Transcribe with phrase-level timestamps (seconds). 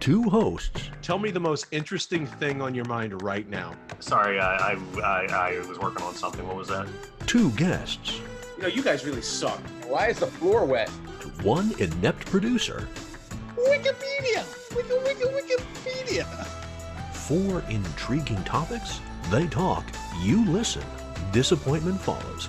[0.00, 3.72] two hosts, Tell me the most interesting thing on your mind right now.
[4.00, 6.46] Sorry, I, I, I, I was working on something.
[6.46, 6.86] What was that?
[7.26, 8.20] two guests,
[8.56, 9.60] You know, you guys really suck.
[9.86, 10.88] Why is the floor wet?
[11.42, 12.88] one inept producer,
[13.56, 14.44] Wikipedia!
[14.76, 16.24] Wiki, wiki, Wikipedia!
[17.12, 19.00] four intriguing topics.
[19.30, 19.84] They talk,
[20.22, 20.82] you listen.
[21.32, 22.48] Disappointment follows.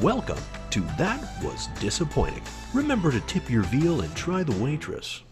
[0.00, 0.38] Welcome
[0.70, 2.42] to That Was Disappointing.
[2.72, 5.22] Remember to tip your veal and try the waitress.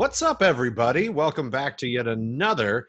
[0.00, 1.10] What's up, everybody?
[1.10, 2.88] Welcome back to yet another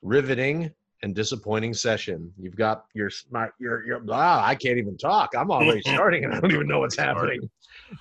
[0.00, 2.32] riveting and disappointing session.
[2.38, 5.34] You've got your smart, your, your, ah, I can't even talk.
[5.36, 7.50] I'm already starting and I don't even know what's happening.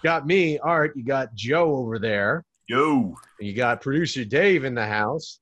[0.04, 0.96] Got me, Art.
[0.96, 2.46] You got Joe over there.
[2.70, 5.42] Yo, You got producer Dave in the house.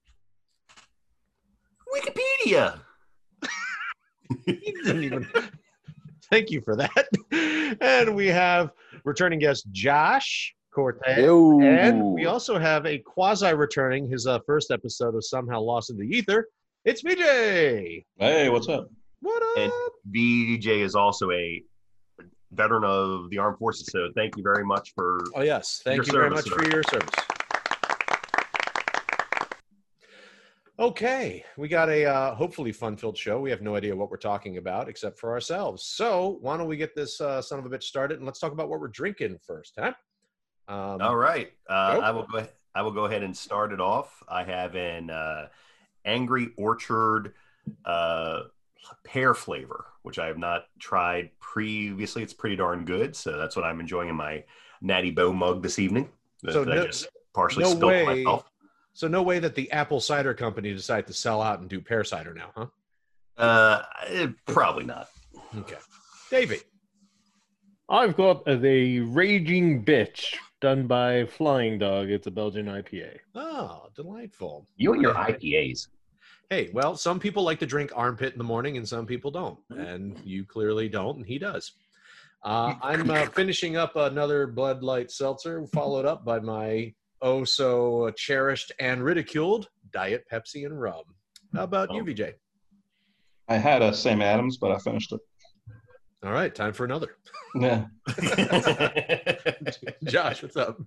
[1.95, 2.80] Wikipedia.
[4.48, 5.27] He didn't even.
[6.31, 7.77] Thank you for that.
[7.80, 8.72] And we have
[9.03, 11.18] returning guest Josh Cortez.
[11.18, 15.98] And we also have a quasi returning his uh, first episode of Somehow Lost in
[15.98, 16.50] the Ether.
[16.86, 18.04] It's VJ.
[18.18, 18.90] Hey, what's up?
[19.22, 19.58] What up?
[19.58, 19.72] And
[20.08, 21.64] VJ is also a
[22.52, 23.88] veteran of the armed forces.
[23.92, 25.24] So thank you very much for.
[25.36, 27.16] oh yes, thank Your you very service, much for your service.
[30.80, 33.40] Okay, we got a uh, hopefully fun-filled show.
[33.40, 35.86] We have no idea what we're talking about except for ourselves.
[35.86, 38.52] So why don't we get this uh, son of a bitch started and let's talk
[38.52, 39.94] about what we're drinking first, huh?
[40.67, 42.47] Um, All right, uh, I will go.
[42.75, 44.23] I will go ahead and start it off.
[44.28, 45.47] I have an uh,
[46.05, 47.33] Angry Orchard
[47.86, 48.44] uh,
[49.03, 52.23] pear flavor, which I have not tried previously.
[52.23, 54.44] It's pretty darn good, so that's what I'm enjoying in my
[54.81, 56.09] Natty Boh mug this evening.
[56.50, 58.05] So that I no- just partially no spilled way.
[58.05, 58.50] myself.
[58.94, 62.03] So no way that the apple cider company decided to sell out and do pear
[62.03, 62.67] cider now, huh?
[63.38, 65.09] Uh, probably not.
[65.58, 65.77] Okay,
[66.30, 66.64] David.
[67.89, 72.10] I've got the Raging Bitch done by Flying Dog.
[72.10, 73.18] It's a Belgian IPA.
[73.36, 74.66] Oh, delightful.
[74.78, 75.90] You and your IPAs.
[76.50, 79.60] Hey, well, some people like to drink armpit in the morning, and some people don't,
[79.72, 81.74] and you clearly don't, and he does.
[82.44, 88.10] Uh, I'm uh, finishing up another Bud Light seltzer, followed up by my oh so
[88.16, 91.04] cherished and ridiculed Diet Pepsi and rum.
[91.54, 92.06] How about you, Oh.
[92.06, 92.22] VJ?
[93.50, 95.20] I had a Sam Adams, but I finished it.
[96.23, 97.17] All right, time for another.
[97.54, 97.86] Yeah.
[100.06, 100.80] Josh, what's up?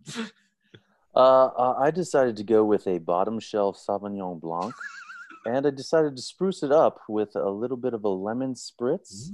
[1.14, 4.74] Uh, uh, I decided to go with a bottom shelf Sauvignon Blanc,
[5.46, 9.30] and I decided to spruce it up with a little bit of a lemon spritz,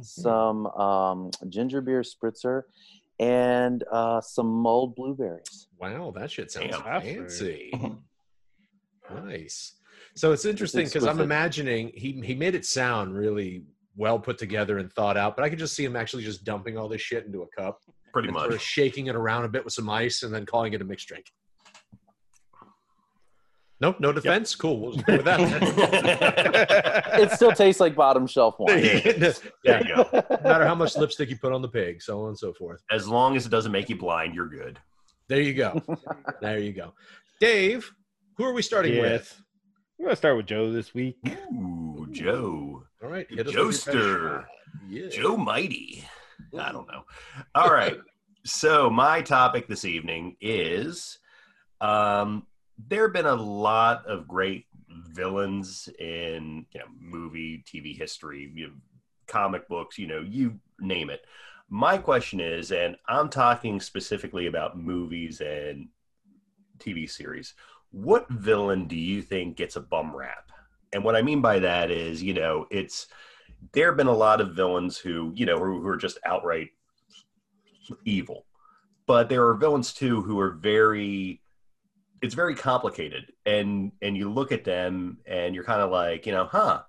[0.00, 2.62] some um, ginger beer spritzer,
[3.20, 5.68] and uh, some mulled blueberries.
[5.78, 7.00] Wow, that shit sounds Damn.
[7.00, 7.72] fancy.
[9.14, 9.74] Nice.
[10.14, 13.64] So it's interesting because I'm imagining he he made it sound really
[13.96, 16.76] well put together and thought out, but I could just see him actually just dumping
[16.76, 17.80] all this shit into a cup
[18.12, 18.42] Pretty and much.
[18.42, 20.84] sort of shaking it around a bit with some ice and then calling it a
[20.84, 21.26] mixed drink.
[23.80, 24.54] Nope, no defense.
[24.54, 24.78] Cool.
[24.80, 27.02] We'll just with that.
[27.20, 28.82] It still tastes like bottom shelf wine.
[28.84, 29.32] yeah.
[29.64, 30.08] There you go.
[30.12, 32.82] No matter how much lipstick you put on the pig, so on and so forth.
[32.90, 34.78] As long as it doesn't make you blind, you're good.
[35.28, 35.80] There you go.
[36.40, 36.92] there you go.
[37.40, 37.90] Dave,
[38.36, 39.02] who are we starting Yeah.
[39.02, 39.40] with?
[39.98, 41.16] I'm gonna start with Joe this week.
[41.52, 42.73] Ooh, Joe.
[43.04, 44.44] All right, hit us with your best Joester.
[44.88, 45.08] Yeah.
[45.10, 46.04] Joe Mighty.
[46.58, 47.04] I don't know.
[47.54, 47.98] All right.
[48.46, 51.18] so my topic this evening is
[51.82, 52.46] um,
[52.88, 58.68] there have been a lot of great villains in you know, movie, TV history, you
[58.68, 58.72] know,
[59.26, 61.26] comic books, you know, you name it.
[61.68, 65.88] My question is, and I'm talking specifically about movies and
[66.78, 67.52] TV series,
[67.90, 70.50] what villain do you think gets a bum rap?
[70.94, 73.08] And what I mean by that is, you know, it's
[73.72, 76.68] there have been a lot of villains who, you know, who, who are just outright
[78.04, 78.46] evil.
[79.06, 81.42] But there are villains too who are very
[82.22, 86.32] it's very complicated and and you look at them and you're kind of like, you
[86.32, 86.82] know, huh,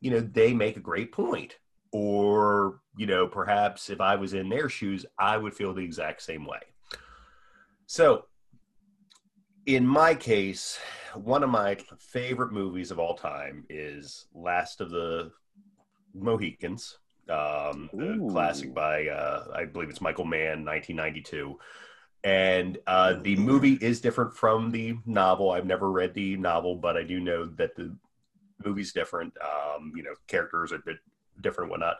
[0.00, 1.56] you know, they make a great point.
[1.92, 6.22] Or, you know, perhaps if I was in their shoes, I would feel the exact
[6.22, 6.58] same way.
[7.86, 8.24] So,
[9.66, 10.78] in my case,
[11.14, 15.30] one of my favorite movies of all time is Last of the
[16.14, 18.28] Mohicans, um, the Ooh.
[18.30, 21.58] classic by uh, I believe it's Michael Mann, 1992.
[22.24, 25.50] And uh, the movie is different from the novel.
[25.50, 27.94] I've never read the novel, but I do know that the
[28.64, 29.34] movie's different.
[29.42, 30.96] Um, you know, characters are a bit
[31.42, 31.96] different, whatnot.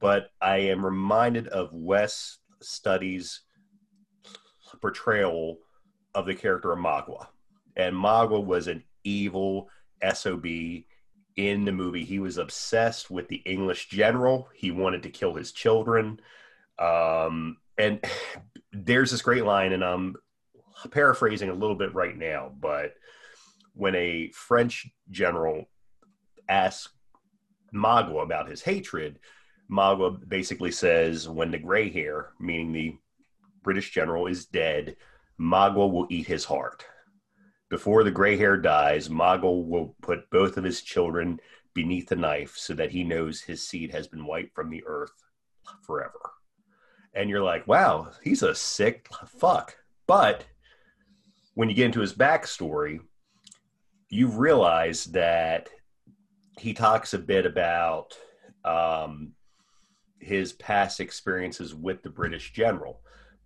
[0.00, 3.40] But I am reminded of Wes Studi's
[4.82, 5.58] portrayal
[6.14, 7.26] of the character of Magua.
[7.76, 9.68] And Magua was an evil
[10.12, 10.46] SOB
[11.36, 12.04] in the movie.
[12.04, 14.48] He was obsessed with the English general.
[14.54, 16.20] He wanted to kill his children.
[16.78, 18.04] Um, and
[18.72, 20.16] there's this great line, and I'm
[20.90, 22.94] paraphrasing a little bit right now, but
[23.74, 25.64] when a French general
[26.48, 26.92] asks
[27.74, 29.18] Magua about his hatred,
[29.70, 32.96] Magua basically says, when the gray hair, meaning the
[33.62, 34.96] British general, is dead,
[35.40, 36.84] Magua will eat his heart.
[37.70, 41.40] Before the gray hair dies, Magua will put both of his children
[41.74, 45.12] beneath the knife so that he knows his seed has been wiped from the earth
[45.82, 46.32] forever.
[47.14, 49.76] And you're like, wow, he's a sick fuck.
[50.06, 50.44] But
[51.54, 53.00] when you get into his backstory,
[54.08, 55.68] you realize that
[56.58, 58.16] he talks a bit about
[58.64, 59.32] um,
[60.20, 63.00] his past experiences with the British general.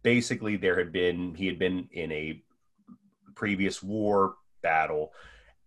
[0.08, 2.42] Basically, there had been he had been in a
[3.34, 5.12] previous war battle,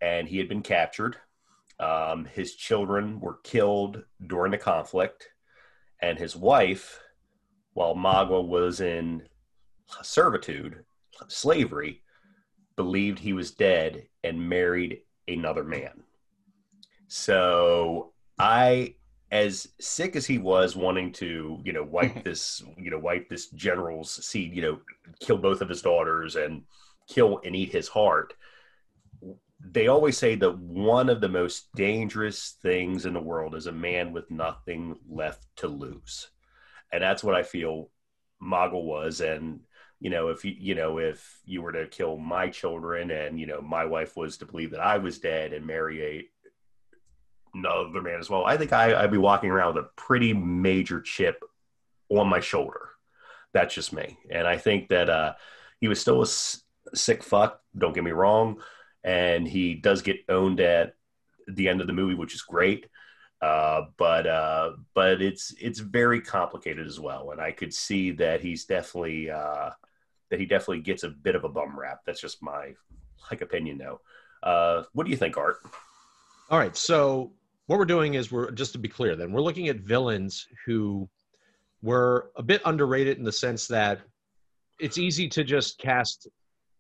[0.02, 1.18] and he had been captured.
[1.80, 5.30] Um, his children were killed during the conflict,
[6.02, 7.00] and his wife,
[7.74, 9.22] while Magua was in
[10.02, 10.86] servitude,
[11.28, 12.02] slavery,
[12.76, 16.02] believed he was dead and married another man.
[17.08, 18.96] So I
[19.32, 22.24] as sick as he was wanting to, you know, wipe mm-hmm.
[22.24, 24.80] this, you know, wipe this general's seed, you know,
[25.22, 26.64] kill both of his daughters and
[27.08, 28.34] kill and eat his heart.
[29.64, 33.72] They always say that one of the most dangerous things in the world is a
[33.72, 36.30] man with nothing left to lose.
[36.92, 37.90] And that's what I feel
[38.44, 39.22] Magua was.
[39.22, 39.62] And,
[40.02, 43.46] you know, if you, you know, if you were to kill my children and, you
[43.46, 46.28] know, my wife was to believe that I was dead and marry a
[47.54, 51.02] another man as well, I think I, I'd be walking around with a pretty major
[51.02, 51.44] chip
[52.10, 52.90] on my shoulder.
[53.54, 54.18] That's just me.
[54.30, 55.34] And I think that uh,
[55.80, 56.62] he was still a s-
[56.94, 58.62] sick fuck, don't get me wrong.
[59.04, 60.96] And he does get owned at
[61.48, 62.88] the end of the movie, which is great.
[63.42, 68.40] Uh, but uh, but it's it's very complicated as well, and I could see that
[68.40, 69.72] he's definitely uh,
[70.30, 72.02] that he definitely gets a bit of a bum rap.
[72.06, 72.76] That's just my
[73.32, 74.00] like opinion, though.
[74.44, 75.58] Uh, what do you think, Art?
[76.52, 76.78] All right.
[76.78, 77.32] So
[77.68, 79.16] what we're doing is we're just to be clear.
[79.16, 81.08] Then we're looking at villains who
[81.82, 84.02] were a bit underrated in the sense that
[84.80, 86.28] it's easy to just cast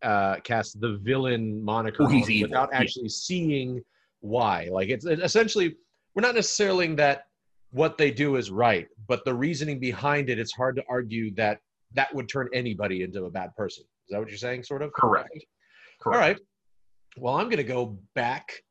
[0.01, 2.07] uh, cast the villain moniker Oh,
[2.42, 2.80] without Yeah.
[2.80, 3.81] actually seeing
[4.22, 4.68] why.
[4.72, 5.75] Like it's essentially
[6.16, 7.25] we're not necessarily that
[7.72, 10.39] what they do is right, but the reasoning behind it.
[10.39, 11.60] It's hard to argue that
[11.94, 13.83] that would turn anybody into a bad person.
[14.07, 14.63] Is that what you're saying?
[14.63, 14.92] Sort of.
[14.92, 15.30] Correct.
[16.06, 16.38] All right.
[17.18, 18.63] Well, I'm going to go back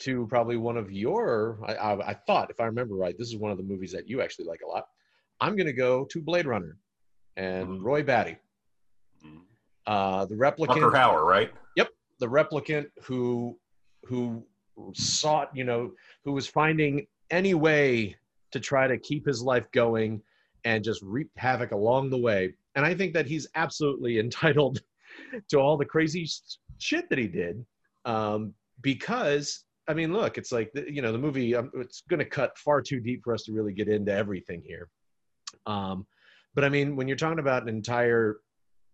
[0.00, 1.58] to probably one of your.
[1.66, 4.08] I, I, I thought, if I remember right, this is one of the movies that
[4.08, 4.86] you actually like a lot.
[5.40, 6.76] I'm going to go to Blade Runner
[7.36, 8.36] and Roy Batty,
[9.86, 10.78] uh, the replicant.
[10.78, 11.52] Rutger Hauer, right?
[11.76, 11.88] Yep,
[12.20, 13.58] the replicant who
[14.04, 14.44] who
[14.92, 15.92] sought, you know,
[16.24, 18.16] who was finding any way
[18.52, 20.22] to try to keep his life going
[20.64, 22.54] and just reap havoc along the way.
[22.74, 24.80] And I think that he's absolutely entitled
[25.48, 26.28] to all the crazy
[26.78, 27.64] shit that he did,
[28.04, 31.54] um, because I mean, look, it's like you know the movie.
[31.54, 34.62] Um, it's going to cut far too deep for us to really get into everything
[34.66, 34.88] here.
[35.66, 36.06] Um,
[36.54, 38.38] but I mean, when you're talking about an entire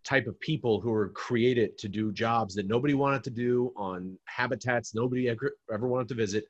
[0.05, 4.19] type of people who were created to do jobs that nobody wanted to do on
[4.25, 6.45] habitats nobody ever, ever wanted to visit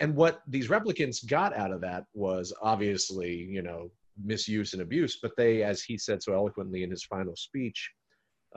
[0.00, 3.90] and what these replicants got out of that was obviously you know
[4.22, 7.90] misuse and abuse but they as he said so eloquently in his final speech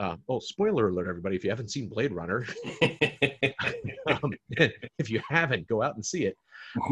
[0.00, 2.46] uh, oh spoiler alert everybody if you haven't seen blade runner
[2.82, 4.32] um,
[4.98, 6.36] if you haven't go out and see it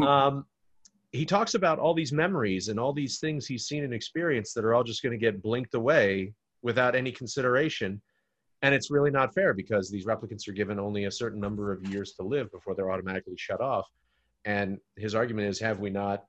[0.05, 0.45] um,
[1.15, 4.65] he talks about all these memories and all these things he's seen and experienced that
[4.65, 8.01] are all just going to get blinked away without any consideration.
[8.61, 11.85] And it's really not fair because these replicants are given only a certain number of
[11.87, 13.87] years to live before they're automatically shut off.
[14.45, 16.25] And his argument is have we not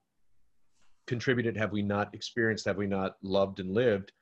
[1.07, 4.13] contributed, have we not experienced, have we not loved and lived?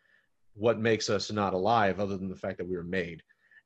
[0.54, 3.22] What makes us not alive other than the fact that we were made?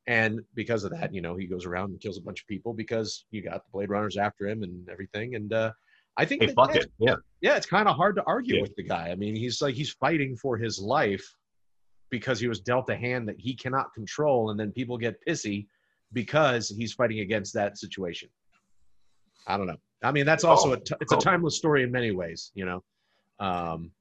[0.07, 2.73] And because of that, you know, he goes around and kills a bunch of people
[2.73, 5.35] because you got the Blade Runners after him and everything.
[5.35, 5.73] And uh,
[6.17, 6.91] I think Hey, that- fuck it.
[6.99, 7.17] Yeah.
[7.43, 8.63] yeah, it's kind of hard to argue Yeah.
[8.63, 9.11] with the guy.
[9.11, 11.25] I mean, he's like he's fighting for his life
[12.11, 15.67] because he was dealt a hand that he cannot control, and then people get pissy
[16.15, 18.31] because he's fighting against that situation.
[19.47, 19.77] I don't know.
[20.03, 21.21] I mean, that's also a t- it's a Oh.
[21.21, 22.83] timeless story in many ways, you know.
[23.41, 23.93] Um,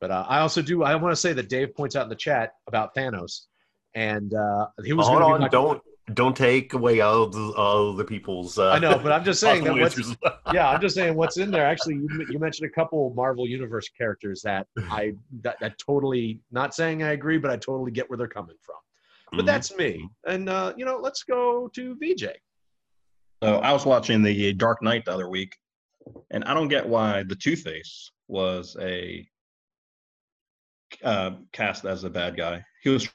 [0.00, 0.82] but uh, I also do.
[0.82, 3.46] I want to say that Dave points out in the chat about Thanos,
[3.94, 5.80] and uh, he was Hold gonna on, my- don't
[6.14, 8.58] don't take away all the, all the people's.
[8.58, 10.16] Uh, I know, but I'm just saying that what's,
[10.52, 11.66] yeah, I'm just saying what's in there.
[11.66, 15.12] Actually, you, you mentioned a couple Marvel Universe characters that I
[15.42, 18.76] that, that totally not saying I agree, but I totally get where they're coming from.
[19.32, 19.46] But Mhm.
[19.46, 20.08] that's me.
[20.26, 22.26] And uh, you know, let's go to VJ.
[23.42, 25.54] So I was watching the Dark Knight the other week,
[26.30, 29.28] and I don't get why the Two Face was a
[31.04, 32.64] uh, cast as a bad guy.
[32.82, 33.08] He was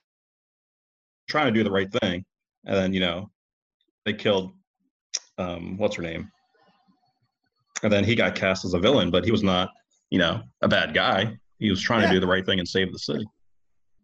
[1.30, 2.24] trying to do the right thing,
[2.65, 3.30] and then you know
[4.06, 4.53] they killed
[5.38, 6.30] um, what's her name,
[7.84, 9.70] and then he got cast as a villain, but he was not
[10.10, 11.38] you know a bad guy.
[11.60, 12.08] He was trying Yeah.
[12.10, 13.25] to do the right thing and save the city.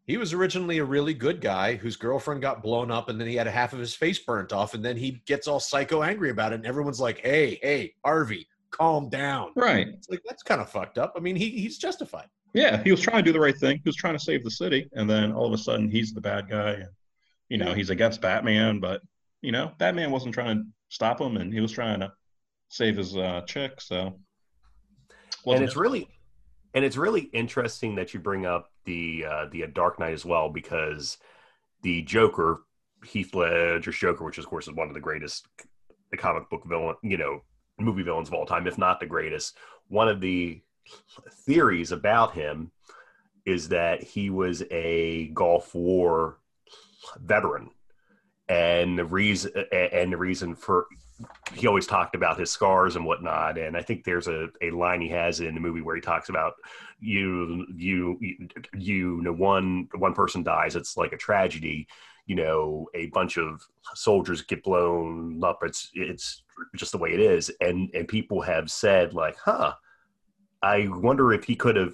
[0.08, 3.36] He was originally a really good guy whose girlfriend got blown up, and then he
[3.36, 6.32] had a half of his face burnt off, and then he gets all psycho angry
[6.32, 9.88] about it, and everyone's like, "Hey, hey, Harvey, calm down." Right.
[9.88, 11.14] It's like that's kind of fucked up.
[11.16, 12.28] I mean, he he's justified.
[12.54, 13.78] Yeah, he was trying to do the right thing.
[13.78, 16.22] He was trying to save the city, and then all of a sudden he's the
[16.22, 16.90] bad guy, and
[17.48, 18.80] you know he's against Batman.
[18.80, 19.02] But
[19.42, 22.12] you know, Batman wasn't trying to stop him, and he was trying to
[22.70, 23.80] save his uh, chick.
[23.82, 24.20] So,
[25.46, 26.08] and it's really
[26.74, 30.50] and it's really interesting that you bring up the uh, the Dark Knight as well
[30.50, 31.18] because
[31.84, 32.62] the Joker,
[33.06, 35.48] Heath Ledger's Joker, which of course is one of the greatest
[36.12, 37.42] the comic book villain, you know,
[37.80, 39.58] movie villains of all time, if not the greatest.
[39.88, 40.62] One of the
[41.46, 42.72] theories about him
[43.46, 46.40] is that he was a Gulf War
[47.20, 47.70] veteran,
[48.48, 50.88] and the reason and the reason for
[51.54, 53.58] he always talked about his scars and whatnot.
[53.58, 56.30] And I think there's a, a line he has in the movie where he talks
[56.30, 56.54] about
[57.00, 60.76] you, you, you, you know, one, one person dies.
[60.76, 61.88] It's like a tragedy,
[62.26, 63.62] you know, a bunch of
[63.96, 65.60] soldiers get blown up.
[65.64, 66.44] It's, it's
[66.76, 67.52] just the way it is.
[67.60, 69.74] And, and people have said like, huh,
[70.62, 71.94] I wonder if he could have,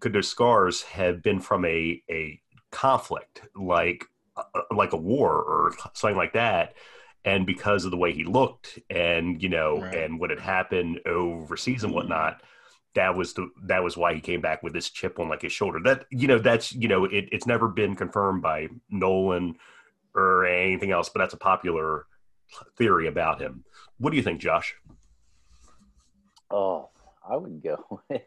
[0.00, 2.40] could those scars have been from a, a
[2.70, 4.04] conflict, like,
[4.36, 6.74] uh, like a war or something like that.
[7.24, 9.92] And because of the way he looked and you know Right.
[9.92, 12.40] and what had happened overseas and whatnot
[12.94, 15.52] that was the that was why he came back with this chip on like his
[15.52, 15.80] shoulder.
[15.84, 19.56] That you know that's you know it, it's never been confirmed by nolan
[20.14, 22.06] or anything else but that's a popular
[22.78, 23.64] theory about him.
[23.98, 24.74] What do you think josh?
[26.50, 26.90] Oh,
[27.28, 28.22] I would go with.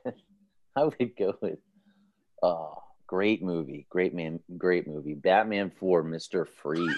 [0.76, 1.60] I would go with.
[2.42, 2.76] Oh,
[3.08, 5.14] great movie, great man, great movie.
[5.14, 6.90] Batman Four, Mister Freeze.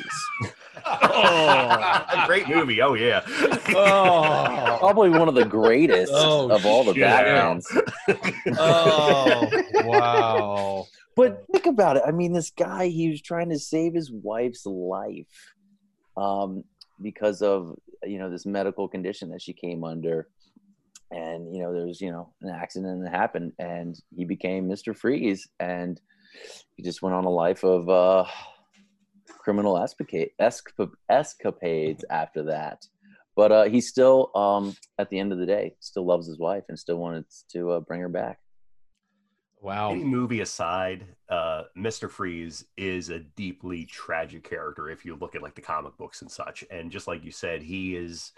[0.88, 3.22] Oh, great movie oh yeah
[3.70, 7.04] Oh, Probably one of the greatest Oh, of all the shit.
[7.04, 7.66] Batmans.
[8.60, 9.50] oh,
[9.86, 10.86] wow.
[11.16, 12.04] But think about it.
[12.06, 15.54] I mean, this guy, he was trying to save his wife's life
[16.18, 16.66] um,
[17.02, 20.28] because of, you know, this medical condition that she came under.
[21.12, 24.96] And, you know, there was, you know, an accident that happened and he became Mr.
[24.96, 25.48] Freeze.
[25.60, 26.00] And
[26.76, 28.26] he just went on a life of uh,
[29.28, 30.32] criminal escapade,
[31.10, 32.86] escapades after that.
[33.36, 36.64] But uh, he still, um, at the end of the day, still loves his wife
[36.70, 38.40] and still wanted to uh, bring her back.
[39.62, 39.92] Wow.
[39.92, 42.10] Any movie aside, uh, Mr.
[42.10, 46.30] Freeze is a deeply tragic character if you look at like the comic books and
[46.32, 46.64] such.
[46.70, 48.32] And just like you said, he is,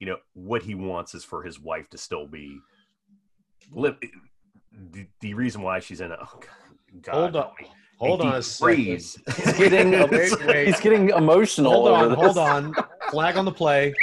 [0.00, 2.58] you know, what he wants is for his wife to still be
[3.70, 3.96] live.
[4.90, 6.40] The, the reason why she's in a oh,
[7.00, 7.50] God, Hold on.
[7.98, 9.18] Hold on a freeze.
[9.36, 10.66] He's getting, Wait, wait.
[10.66, 11.70] he's getting emotional.
[11.70, 12.74] Hold on, hold on.
[13.10, 13.94] Flag on the play.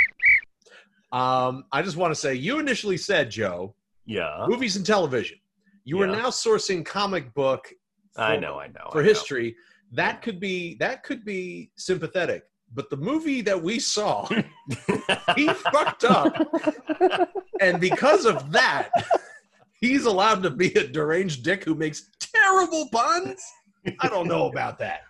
[1.12, 5.38] Um, I just want to say you initially said, Joe, yeah, movies and television.
[5.84, 7.68] You are now sourcing comic book
[8.16, 8.90] I know, I know.
[8.92, 9.10] for I know.
[9.10, 9.56] history.
[9.92, 12.44] That could be that could be sympathetic.
[12.74, 14.28] But the movie that we saw,
[15.36, 16.34] he fucked up.
[17.60, 18.90] And because of that,
[19.80, 23.44] he's allowed to be a deranged dick who makes terrible puns.
[24.00, 25.02] I don't know about that.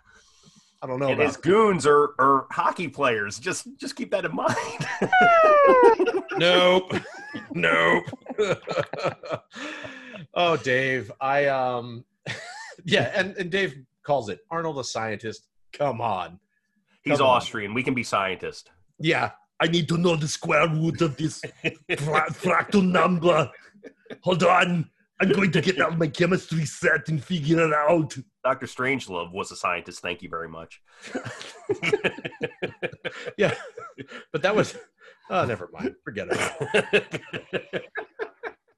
[0.82, 3.38] I don't know and about his goons are, are hockey players.
[3.38, 4.52] Just just keep that in mind.
[6.38, 6.92] nope
[7.52, 8.04] nope
[10.34, 12.04] oh dave i um
[12.84, 16.38] yeah and, and dave calls it arnold a scientist come on
[17.04, 17.36] He's Come on.
[17.36, 17.74] Austrian.
[17.74, 18.70] We can be scientists.
[18.98, 19.30] yeah
[19.60, 21.40] i need to know the square root of this
[21.98, 23.48] fra- fractal number
[24.22, 24.88] hold on
[25.20, 28.66] i'm going to get out my chemistry set and figure it out Dr.
[28.66, 30.00] Strangelove was a scientist.
[30.02, 30.82] Thank you very much.
[33.38, 33.54] yeah
[34.32, 34.76] but that was
[35.30, 37.84] oh never mind forget it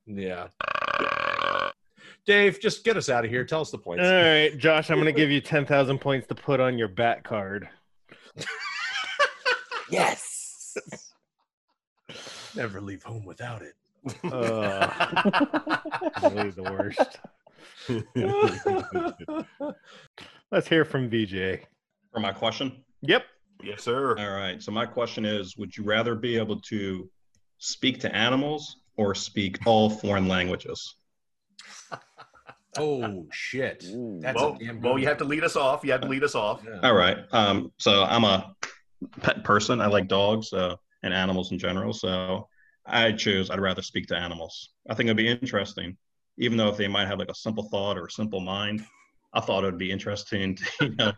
[0.07, 0.49] yeah
[2.27, 4.97] dave just get us out of here tell us the points All right, Josh, I'm
[5.01, 7.69] going to give you 10,000 points to put on your bat card.
[9.91, 10.77] Yes.
[12.55, 13.75] Never leave home without it.
[14.25, 14.91] Uh,
[16.23, 17.19] really the worst.
[20.51, 21.67] Let's hear from VJ.
[22.13, 22.85] For my question.
[23.03, 23.25] Yep.
[23.63, 24.17] yes, sir.
[24.19, 24.63] All right.
[24.63, 27.09] So my question is: Would you rather be able to
[27.59, 30.97] speak to animals or speak all foreign languages?
[32.79, 33.85] oh shit!
[33.89, 34.19] Ooh.
[34.21, 35.85] That's well, a damn good well, you have to lead us off.
[35.85, 36.63] You have to lead us off.
[36.65, 36.81] Yeah.
[36.83, 37.19] All right.
[37.33, 38.55] Um, so I'm a
[39.21, 39.81] pet person.
[39.81, 40.51] I like dogs.
[40.51, 41.93] So and animals in general.
[41.93, 42.49] So
[42.87, 44.71] I choose I'd rather speak to animals.
[44.91, 45.97] I think it'd be interesting,
[46.39, 48.85] even though if they might have like a simple thought or a simple mind.
[49.35, 51.13] I thought it would be interesting to you know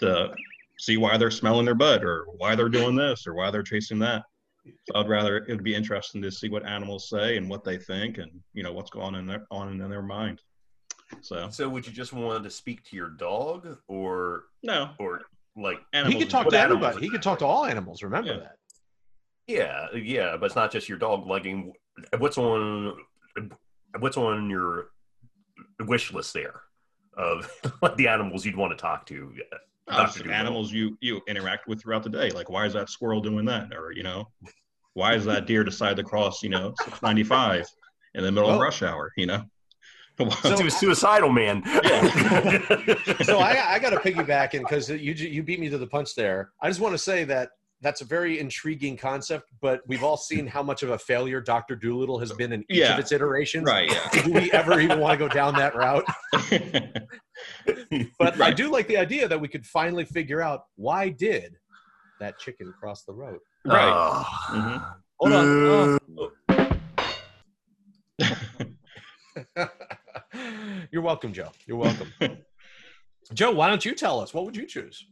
[0.00, 0.34] to
[0.78, 3.98] see why they're smelling their butt or why they're doing this or why they're chasing
[4.00, 4.22] that.
[4.86, 8.18] So I'd rather it'd be interesting to see what animals say and what they think
[8.18, 10.40] and you know what's going on in their on in their mind.
[11.20, 15.22] So So would you just want to speak to your dog or no, or
[15.56, 16.14] like animals.
[16.14, 17.00] he could talk to anybody.
[17.00, 18.02] He could talk to all animals.
[18.02, 18.38] Remember Yeah.
[18.38, 18.56] that.
[19.46, 21.72] Yeah, yeah, but it's not just your dog liking
[22.18, 22.96] what's on
[23.98, 24.90] what's on your
[25.86, 26.60] wish list there
[27.16, 27.50] of
[27.96, 29.34] the animals you'd want to talk to.
[29.88, 30.30] Uh, Dr.
[30.30, 32.30] animals you you interact with throughout the day.
[32.30, 33.72] Like, why is that squirrel doing that?
[33.74, 34.28] Or you know,
[34.92, 37.66] why is that deer decide to cross you know 695
[38.14, 39.12] in the middle Well- of rush hour?
[39.16, 39.44] You know,
[40.18, 41.62] to was suicidal man.
[41.64, 42.92] Yeah.
[43.22, 46.14] so I, I got to piggyback in because you you beat me to the punch
[46.14, 46.50] there.
[46.60, 50.48] I just want to say that that's a very intriguing concept, but we've all seen
[50.48, 52.94] how much of a failure Doctor Dolittle has been in each Yeah.
[52.94, 53.64] of its iterations.
[53.64, 53.88] right?
[53.88, 54.22] Yeah.
[54.24, 56.04] Do we ever even want to go down that route?
[56.50, 56.86] Yeah.
[58.18, 61.56] But I do like the idea that we could finally figure out why did
[62.18, 63.38] that chicken cross the road.
[63.64, 63.92] right.
[63.94, 64.26] Oh.
[64.50, 64.94] Mhm.
[65.20, 65.98] Hold on.
[66.18, 66.28] Uh,
[69.56, 69.68] Oh.
[70.90, 71.50] You're welcome, Joe.
[71.66, 72.12] You're welcome.
[73.34, 74.32] Joe, why don't you tell us?
[74.32, 75.06] What would you choose?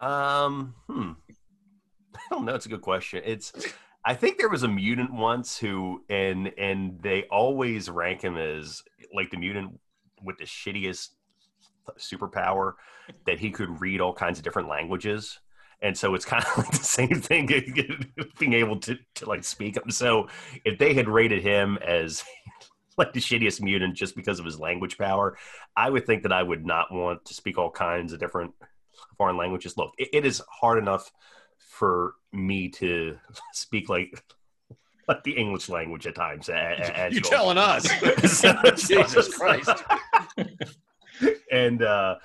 [0.00, 1.12] Um, hmm.
[2.14, 2.54] I don't know.
[2.54, 3.22] It's a good question.
[3.24, 3.52] It's.
[4.06, 8.82] I think there was a mutant once who, and and they always rank him as
[9.14, 9.78] like the mutant
[10.22, 11.10] with the shittiest
[11.98, 12.74] superpower
[13.26, 15.38] that he could read all kinds of different languages.
[15.82, 17.46] And so it's kind of like the same thing,
[18.38, 19.90] being able to, to like speak them.
[19.90, 20.28] So
[20.64, 22.24] if they had rated him as
[22.98, 25.36] like the shittiest mutant just because of his language power,
[25.76, 28.52] I would think that I would not want to speak all kinds of different
[29.18, 29.76] foreign languages.
[29.76, 31.10] Look, it, it is hard enough
[31.58, 33.16] for me to
[33.52, 34.22] speak like
[35.08, 36.48] like the English language at times.
[36.48, 37.30] as You all.
[37.30, 37.86] telling us?
[38.38, 39.70] So- Jesus Christ.
[41.52, 42.16] and uh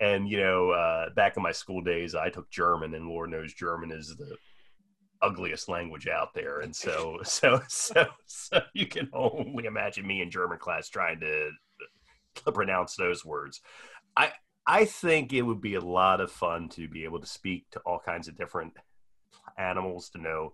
[0.00, 3.54] and you know uh back in my school days i took german and lord knows
[3.54, 4.36] german is the
[5.24, 10.30] ugliest language out there and so so so so you can only imagine me in
[10.30, 11.50] german class trying to
[12.52, 13.60] pronounce those words
[14.16, 14.30] i
[14.66, 17.80] i think it would be a lot of fun to be able to speak to
[17.80, 18.72] all kinds of different
[19.58, 20.52] animals to know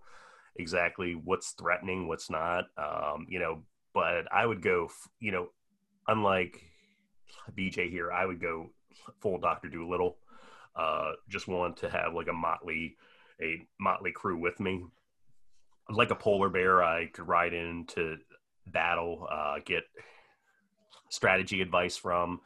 [0.57, 5.47] exactly what's threatening what's not um you know but i would go you know
[6.07, 6.61] unlike
[7.55, 8.69] VJ here, I would go
[9.19, 10.17] full Doctor Dolittle.
[10.75, 12.95] Uh, just want to have like a motley,
[13.41, 14.85] a motley crew with me,
[15.89, 16.83] like a polar bear.
[16.83, 18.17] I could ride into
[18.67, 19.83] battle, uh, get
[21.09, 22.41] strategy advice from.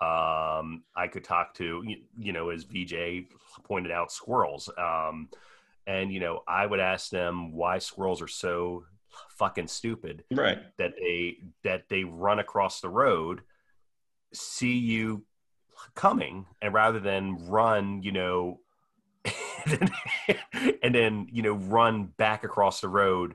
[0.00, 3.26] Um, I could talk to you, you know, as VJ
[3.64, 4.70] pointed out, squirrels.
[4.78, 5.28] Um,
[5.86, 8.84] and you know, I would ask them why squirrels are so
[9.30, 10.58] fucking stupid right.
[10.78, 13.40] that they that they run across the road
[14.32, 15.24] see you
[15.94, 18.60] coming and rather than run you know
[20.82, 23.34] and then you know run back across the road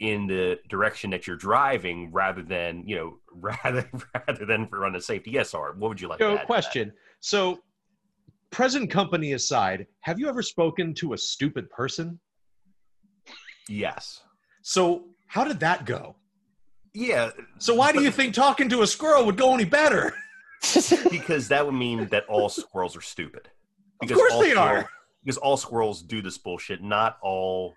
[0.00, 4.96] in the direction that you're driving rather than you know rather rather than for run
[4.96, 6.46] a safety yes art what would you like to add to that?
[6.46, 6.92] question.
[7.20, 7.60] So,
[8.50, 12.18] present company aside, have you ever spoken to a stupid person?
[13.68, 14.20] yes
[14.62, 16.16] So, how did that go?
[16.92, 20.14] yeah So, why do you think talking to a squirrel would go any better?
[21.10, 23.48] because that would mean that all squirrels are stupid
[24.02, 24.88] Of course all they are.
[25.24, 27.74] Because all squirrels do this bullshit not all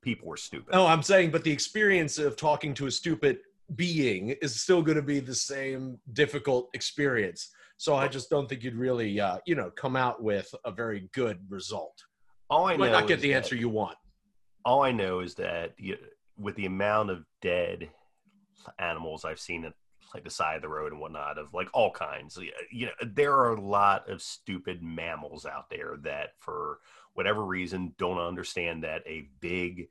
[0.00, 3.38] people are stupid No, I'm saying, but the experience of talking to a stupid
[3.76, 7.50] being is still going to be the same difficult experience.
[7.78, 11.08] So, I just don't think you'd really, uh, you know, come out with a very
[11.12, 11.96] good result.
[12.48, 13.96] all i You know might not get the that- answer you want.
[14.64, 15.96] all I know is that you,
[16.36, 17.88] with the amount of dead
[18.78, 19.72] animals I've seen at
[20.14, 22.38] like the side of the road and whatnot of like all kinds,
[22.70, 26.78] you know, there are a lot of stupid mammals out there that for
[27.14, 29.88] whatever reason don't understand that a big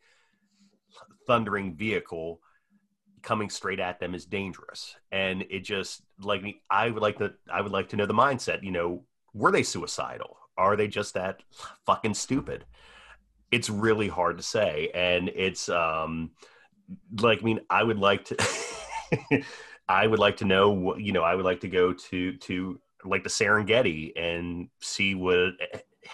[1.27, 2.41] thundering vehicle
[3.21, 4.95] coming straight at them is dangerous.
[5.11, 8.13] And it just like me i would like to i would like to know the
[8.13, 9.03] mindset you know
[9.33, 10.37] were they suicidal?
[10.57, 11.41] Are they just that
[11.85, 12.65] fucking stupid?
[13.51, 14.89] It's really hard to say.
[14.93, 16.31] And it's um
[17.21, 18.35] like i mean i would like to
[19.91, 22.79] i would like to know what you know i would like to go to to
[23.03, 25.53] like the serengeti and see what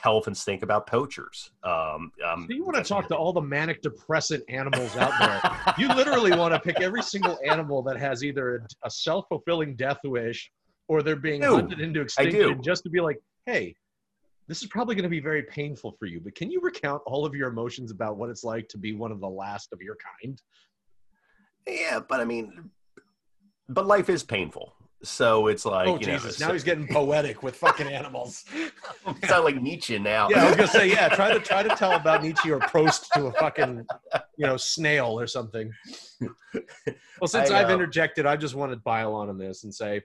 [0.04, 3.82] elephants think about poachers um, um So you want to talk to all the manic
[3.82, 5.74] depressant animals out there.
[5.78, 10.00] you literally want to pick every single animal that has either a, a self-fulfilling death
[10.04, 10.52] wish
[10.88, 11.56] or they're being do.
[11.56, 13.76] hunted into extinction just to be like, hey,
[14.48, 17.26] this is probably going to be very painful for you, but can you recount all
[17.26, 19.98] of your emotions about what it's like to be one of the last of your
[20.24, 20.42] kind?
[21.68, 22.70] Yeah, but I mean,
[23.69, 24.73] but life is painful.
[25.03, 26.39] So it's like, oh you know, Jesus!
[26.39, 28.45] now so- he's getting poetic with fucking animals.
[29.25, 30.27] sound like Nietzsche now.
[30.30, 31.08] Yeah, I was gonna say, yeah.
[31.10, 33.86] Try to try to tell about Nietzsche or Proust to a fucking,
[34.38, 35.71] you know, snail or something.
[36.19, 39.73] Well, since I, I've uh, interjected, I just want to pile on on this and
[39.73, 40.01] say,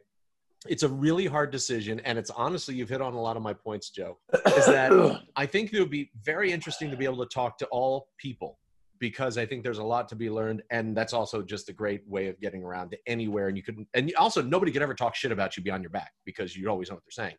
[0.68, 3.54] it's a really hard decision, and it's honestly, you've hit on a lot of my
[3.54, 4.18] points, Joe.
[4.56, 7.66] Is that I think it would be very interesting to be able to talk to
[7.66, 8.58] all people
[9.02, 12.08] because I think there's a lot to be learned, and that's also just a great
[12.08, 13.48] way of getting around to anywhere.
[13.48, 16.12] And you could, and also nobody could ever talk shit about you behind your back
[16.24, 17.34] because you always know what they're saying.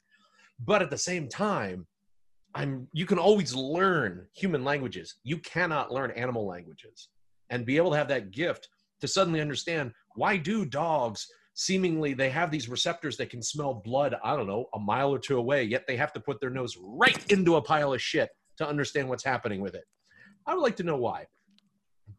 [0.59, 1.87] But at the same time,
[2.53, 5.15] I'm you can always learn human languages.
[5.23, 7.07] You cannot learn animal languages,
[7.49, 8.67] and be able to have that gift
[8.99, 14.15] to suddenly understand why do dogs seemingly they have these receptors that can smell blood
[14.23, 16.75] i don't know a mile or two away yet they have to put their nose
[16.81, 19.83] right into a pile of shit to understand what's happening with it
[20.47, 21.23] i would like to know why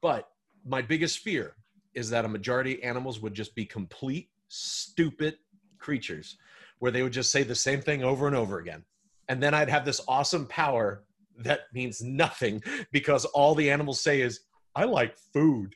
[0.05, 0.29] but
[0.67, 1.57] my biggest fear
[1.95, 5.37] is that a majority of animals would just be complete stupid
[5.79, 6.37] creatures
[6.79, 8.85] where they would just say the same thing over and over again
[9.31, 11.05] and then i'd have this awesome power
[11.39, 12.63] that means nothing
[12.93, 14.41] because all the animals say is
[14.77, 15.75] i like food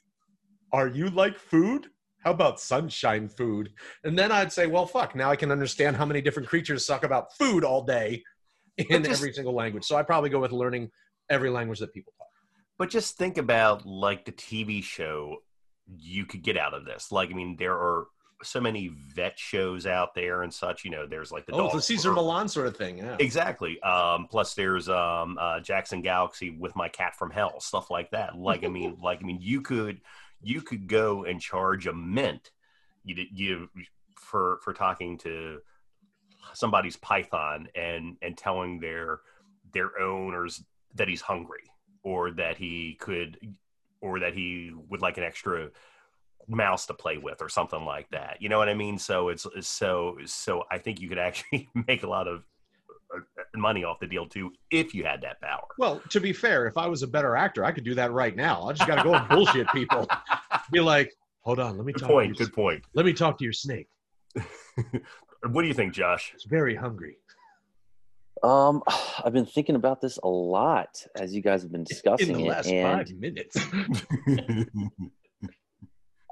[0.72, 1.86] are you like food
[2.24, 3.70] how about sunshine food?
[4.02, 7.04] And then I'd say, well, fuck, now I can understand how many different creatures suck
[7.04, 8.24] about food all day
[8.76, 9.84] in just- every single language.
[9.84, 10.90] So I probably go with learning
[11.30, 12.27] every language that people talk.
[12.78, 15.42] But just think about like the TV show
[15.96, 17.10] you could get out of this.
[17.10, 18.06] Like, I mean, there are
[18.42, 20.84] so many vet shows out there and such.
[20.84, 22.98] You know, there's like the Oh, the Cesar Millan sort of thing.
[22.98, 23.16] Yeah.
[23.18, 23.80] Exactly.
[23.82, 28.36] Um, plus, there's um, uh, Jackson Galaxy with my cat from hell, stuff like that.
[28.36, 30.00] Like, I mean, like, I mean, you could
[30.40, 32.50] you could go and charge a mint,
[33.04, 33.68] you you
[34.14, 35.58] for for talking to
[36.54, 39.20] somebody's python and and telling their
[39.72, 40.62] their owners
[40.94, 41.64] that he's hungry
[42.02, 43.38] or that he could
[44.00, 45.70] or that he would like an extra
[46.48, 49.46] mouse to play with or something like that you know what i mean so it's
[49.60, 52.42] so so i think you could actually make a lot of
[53.14, 53.20] uh,
[53.56, 56.76] money off the deal too if you had that power Well, to be fair, if
[56.76, 58.64] I was a better actor, I could do that right now.
[58.64, 60.06] I just got to go and bullshit people.
[60.72, 62.10] Be like, hold on, let me good talk.
[62.10, 63.88] point To your, good point Let me talk to your snake.
[65.50, 67.16] what do you think josh It's very hungry.
[68.42, 68.82] Um,
[69.24, 72.44] I've been thinking about this a lot as you guys have been discussing In the
[72.44, 73.56] it, last and five minutes.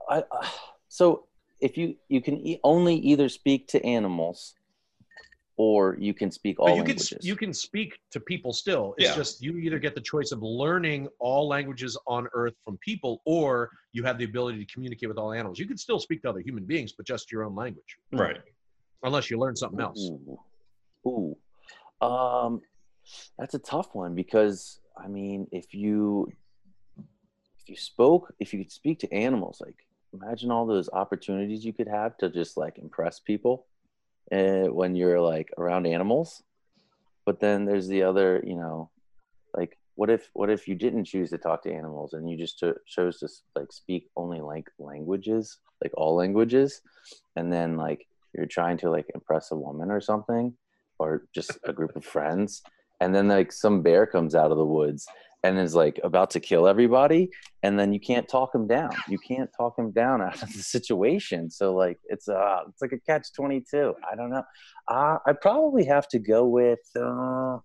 [0.09, 0.47] I, uh,
[0.89, 1.25] so
[1.61, 4.55] if you you can e- only either speak to animals
[5.57, 7.19] or you can speak all but you can languages.
[7.25, 8.95] you can speak to people still.
[8.99, 9.15] It's Yeah.
[9.17, 13.71] just you either get the choice of learning all languages on Earth from people, or
[13.93, 15.59] you have the ability to communicate with all animals.
[15.59, 18.37] You can still speak to other human beings, but just your own language, Right.
[19.03, 20.11] unless you learn something else.
[20.11, 20.39] Ooh.
[21.09, 21.37] Ooh.
[22.01, 22.61] Um,
[23.39, 26.29] that's a tough one because I mean, if you
[27.61, 31.73] if you spoke, if you could speak to animals, like imagine all those opportunities you
[31.73, 33.67] could have to just like impress people
[34.33, 36.43] uh, when you're like around animals.
[37.25, 38.91] But then there's the other, you know,
[39.55, 42.59] like what if what if you didn't choose to talk to animals and you just
[42.59, 46.83] cho- chose to like speak only like languages, like all languages,
[47.37, 50.55] and then like you're trying to like impress a woman or something
[50.99, 52.63] or just a group of friends.
[53.01, 55.07] And then like some bear comes out of the woods
[55.43, 57.31] and is like about to kill everybody.
[57.63, 58.91] And then you can't talk him down.
[59.09, 61.51] You can't talk him down out of the situation.
[61.51, 64.45] So like it's uh it's like a catch 22 i don't know.
[64.89, 67.59] Uh, i probably have to go with uh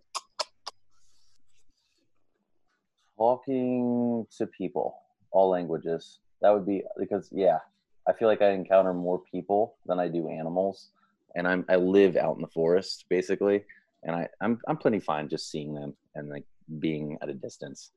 [3.18, 4.96] talking to people
[5.32, 6.20] all languages.
[6.42, 7.60] That would be because yeah
[8.08, 10.90] i feel like i encounter more people than i do animals
[11.36, 13.64] and i'm i live out in the forest basically
[14.04, 16.46] and I, I'm I'm plenty fine just seeing them and like
[16.80, 17.92] being at a distance.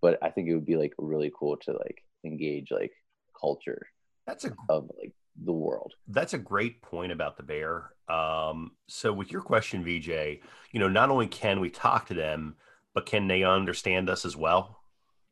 [0.00, 2.92] But I think it would be like really cool to like engage like
[3.38, 3.86] culture
[4.26, 5.12] that's a of like
[5.44, 5.94] the world.
[6.08, 7.90] That's a great point about the bear.
[8.08, 10.40] Um, so, with your question, VJ,
[10.72, 12.56] you know, not only can we talk to them,
[12.94, 14.80] but can they understand us as well?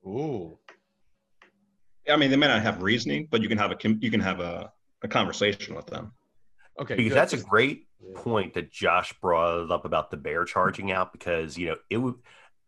[0.07, 0.59] Ooh,
[2.09, 4.41] I mean, they may not have reasoning, but you can have a you can have
[4.41, 6.13] a, a conversation with them.
[6.81, 6.95] Okay.
[6.95, 8.21] Because that's a great Yeah.
[8.21, 11.13] point that Josh brought up about the bear charging out.
[11.13, 12.15] Because you know, it would.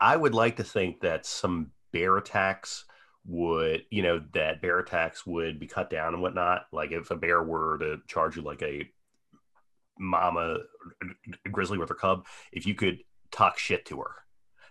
[0.00, 2.84] I would like to think that some bear attacks
[3.26, 6.66] would, you know, that bear attacks would be cut down and whatnot.
[6.72, 8.88] Like if a bear were to charge you like a
[9.98, 10.58] mama
[11.50, 14.12] grizzly with her cub, if you could talk shit to her,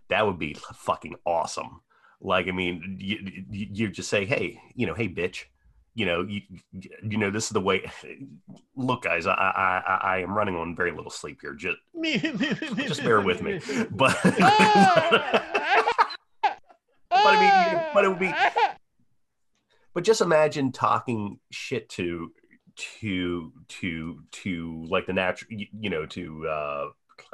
[0.10, 1.82] that would be fucking awesome.
[2.22, 3.18] Like, I mean, you,
[3.52, 5.44] you, you just say, hey, you know, hey, bitch,
[5.98, 6.42] you know, you,
[7.02, 7.92] you know, this is the way.
[8.76, 11.56] Look, guys, I, I, I, am running on very little sleep here.
[11.56, 11.78] Just,
[12.76, 13.60] just bear with me.
[13.90, 14.36] But, but
[17.10, 18.32] I mean, but it would be.
[19.96, 22.32] But just imagine talking shit to,
[23.00, 26.86] to, to, to like the natural, you know, to uh,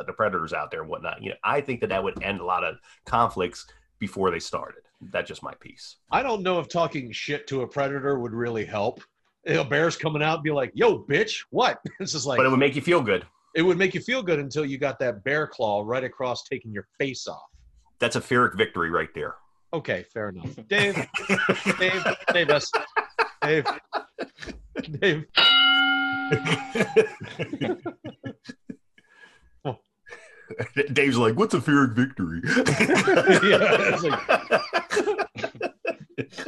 [0.07, 1.21] the predators out there and whatnot.
[1.21, 3.67] You know, I think that that would end a lot of conflicts
[3.99, 4.83] before they started.
[5.11, 5.97] That's just my piece.
[6.11, 9.01] I don't know if talking shit to a predator would really help.
[9.45, 12.49] A bear's coming out and be like, "Yo, bitch, what?" It's just like, But it
[12.49, 13.25] would make you feel good.
[13.55, 16.71] it would make you feel good until you got that bear claw right across, taking
[16.71, 17.41] your face off.
[17.99, 19.35] That's a Pyrrhic victory right there.
[19.73, 20.55] Okay, fair enough.
[20.69, 20.95] Dave,
[21.79, 22.71] Dave, Dave, us,
[23.41, 23.65] Dave,
[24.99, 25.25] Dave.
[30.93, 32.41] Dave's like, "What's a Pyrrhic victory?"
[33.43, 33.93] Yeah,
[36.17, 36.43] it's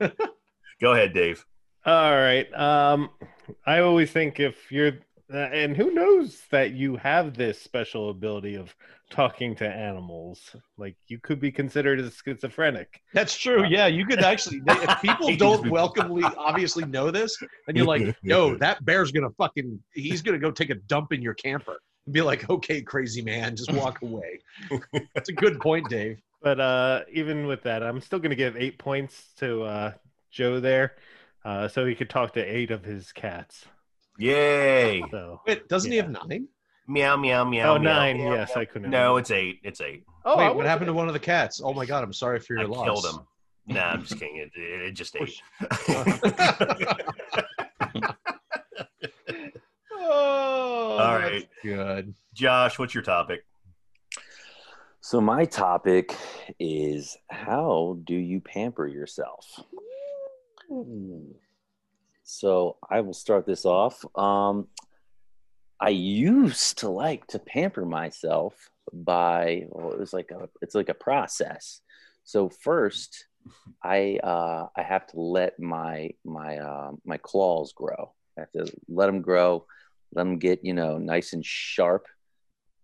[0.80, 1.44] Go ahead, Dave.
[1.86, 2.52] All right.
[2.54, 3.10] Um,
[3.66, 4.92] I always think if you're,
[5.32, 8.74] uh, and who knows that you have this special ability of
[9.10, 10.54] talking to animals.
[10.76, 13.00] Like you could be considered as schizophrenic.
[13.12, 13.64] That's true.
[13.66, 14.60] Yeah, you could actually.
[14.66, 17.36] they- If people don't welcomely, obviously know this,
[17.68, 21.22] and you're like, "Yo, that bear's gonna fucking, he's gonna go take a dump in
[21.22, 24.40] your camper," and be like, "Okay, crazy man, just walk away."
[25.14, 26.20] That's a good point, Dave.
[26.42, 29.92] But uh, even with that, I'm still going to give eight points to uh,
[30.30, 30.96] Joe there,
[31.44, 33.64] uh, so he could talk to eight of his cats.
[34.18, 35.02] Yay!
[35.10, 36.48] So Wait, doesn't he have nine?
[36.86, 37.74] Meow meow meow.
[37.74, 37.92] oh meow.
[37.94, 38.90] nine, yes, I couldn't.
[38.90, 39.60] No, it's eight.
[39.64, 40.04] It's eight.
[40.26, 41.60] Oh, Wait, what happened to one of the cats?
[41.64, 42.84] Oh my god, I'm sorry for your I loss.
[42.84, 43.20] killed him.
[43.74, 44.36] Nah, I'm just kidding.
[44.36, 45.40] It, it, it just ate.
[50.06, 51.48] Oh, All that's right.
[51.62, 52.14] good.
[52.32, 53.44] Josh, what's your topic?
[55.00, 56.16] So my topic
[56.58, 59.60] is how do you pamper yourself?
[62.22, 64.02] So I will start this off.
[64.16, 64.68] Um,
[65.78, 70.88] I used to like to pamper myself by well, it was like a it's like
[70.88, 71.80] a process.
[72.24, 73.26] So first,
[73.82, 78.14] I uh, I have to let my my uh, my claws grow.
[78.38, 79.66] I have to let them grow,
[80.14, 82.06] let them get you know nice and sharp,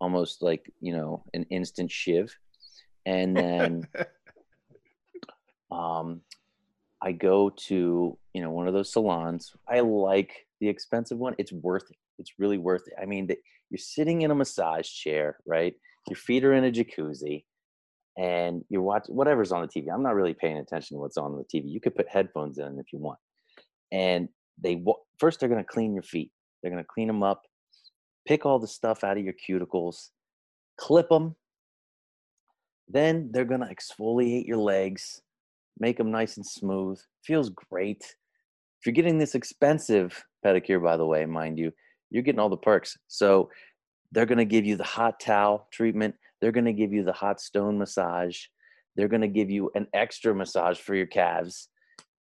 [0.01, 2.35] almost like you know an instant shiv,
[3.07, 3.88] and then
[5.71, 6.21] um,
[7.01, 9.53] I go to you know one of those salons.
[9.69, 11.35] I like the expensive one.
[11.38, 11.97] It's worth it.
[12.19, 12.95] It's really worth it.
[13.01, 13.37] I mean, the,
[13.71, 15.75] you're sitting in a massage chair, right?
[16.09, 17.45] Your feet are in a jacuzzi,
[18.19, 19.93] and you're watching whatever's on the TV.
[19.93, 21.71] I'm not really paying attention to what's on the TV.
[21.71, 23.19] You could put headphones in if you want.
[23.93, 24.29] And
[24.62, 24.83] they
[25.19, 26.31] first they're going to clean your feet.
[26.62, 27.42] They're going to clean them up,
[28.27, 30.11] pick all the stuff out of your cuticles,
[30.79, 31.37] clip them.
[32.88, 35.20] Then they're going to exfoliate your legs,
[35.79, 37.01] make them nice and smooth.
[37.25, 38.03] Feels great.
[38.03, 41.73] If you're getting this expensive pedicure, by the way, mind you,
[42.11, 42.96] you're getting all the perks.
[43.09, 43.51] So
[44.12, 46.14] they're going to give you the hot towel treatment.
[46.40, 48.38] They're going to give you the hot stone massage.
[48.96, 51.68] They're going to give you an extra massage for your calves.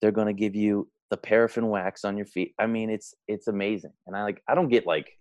[0.01, 2.55] They're going to give you the paraffin wax on your feet.
[2.59, 3.92] I mean, it's it's amazing.
[4.07, 5.18] And I like I don't get like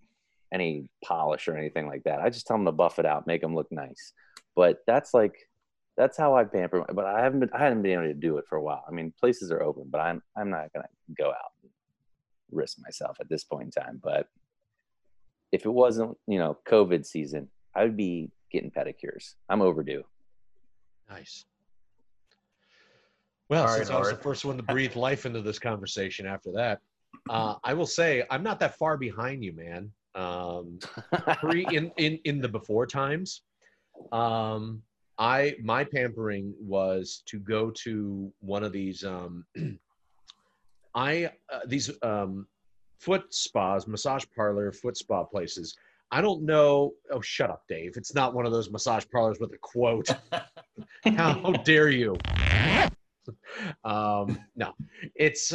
[0.53, 2.21] any polish or anything like that.
[2.21, 4.13] I just tell them to buff it out, make them look nice.
[4.55, 5.35] But that's like
[5.97, 6.85] that's how I pamper.
[6.93, 8.85] But I haven't been I haven't been able to do it for a while.
[8.87, 11.71] I mean, places are open, but I'm I'm not gonna go out and
[12.51, 13.99] risk myself at this point in time.
[14.01, 14.27] But
[15.51, 19.33] if it wasn't you know COVID season, I would be getting pedicures.
[19.49, 20.03] I'm overdue.
[21.09, 21.45] Nice.
[23.49, 26.25] Well, All since right, I was the first one to breathe life into this conversation
[26.25, 26.79] after that,
[27.29, 29.91] uh, I will say I'm not that far behind you, man.
[30.15, 30.79] Um,
[31.39, 33.41] pre in, in in the before times,
[34.11, 34.81] um,
[35.17, 39.45] I my pampering was to go to one of these um,
[40.95, 42.47] I uh, these um,
[42.99, 45.75] foot spas, massage parlor, foot spa places.
[46.11, 46.93] I don't know.
[47.11, 47.95] Oh, shut up, Dave.
[47.95, 50.09] It's not one of those massage parlors with a quote.
[51.15, 52.17] How dare you?
[53.83, 54.73] um, no,
[55.15, 55.53] it's.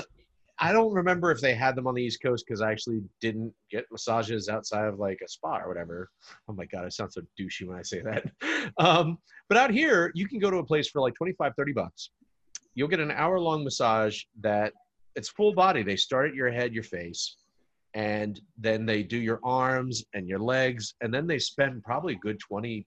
[0.61, 3.53] I don't remember if they had them on the East Coast because I actually didn't
[3.73, 6.09] get massages outside of like a spa or whatever.
[6.49, 8.31] Oh my God, I sound so douchey when I say that.
[8.79, 12.11] Um, but out here, you can go to a place for like 25, 30 bucks.
[12.75, 14.73] You'll get an hour long massage that
[15.17, 15.83] it's full body.
[15.83, 17.37] They start at your head, your face,
[17.95, 22.19] and then they do your arms and your legs, and then they spend probably a
[22.19, 22.87] good 20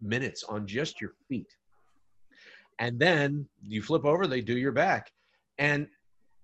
[0.00, 1.48] minutes on just your feet
[2.78, 5.10] and then you flip over they do your back
[5.58, 5.86] and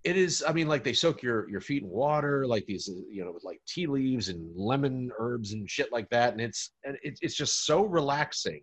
[0.05, 3.25] it is i mean like they soak your your feet in water like these you
[3.25, 6.97] know with like tea leaves and lemon herbs and shit like that and it's and
[7.03, 8.63] it, it's just so relaxing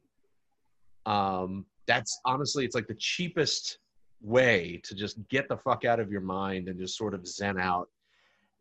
[1.05, 3.79] um that's honestly it's like the cheapest
[4.21, 7.59] way to just get the fuck out of your mind and just sort of zen
[7.59, 7.87] out.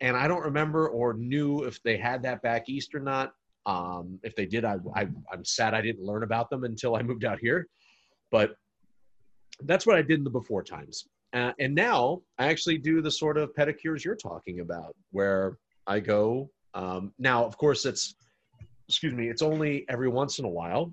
[0.01, 3.33] And I don't remember or knew if they had that back east or not.
[3.67, 7.03] Um, if they did, I, I I'm sad I didn't learn about them until I
[7.03, 7.67] moved out here.
[8.31, 8.53] But
[9.65, 11.07] that's what I did in the before times.
[11.33, 16.01] Uh, and now I actually do the sort of pedicures you're talking about, where I
[16.01, 16.51] go.
[16.75, 18.15] Um, now, of course, it's
[18.89, 20.93] excuse me, it's only every once in a while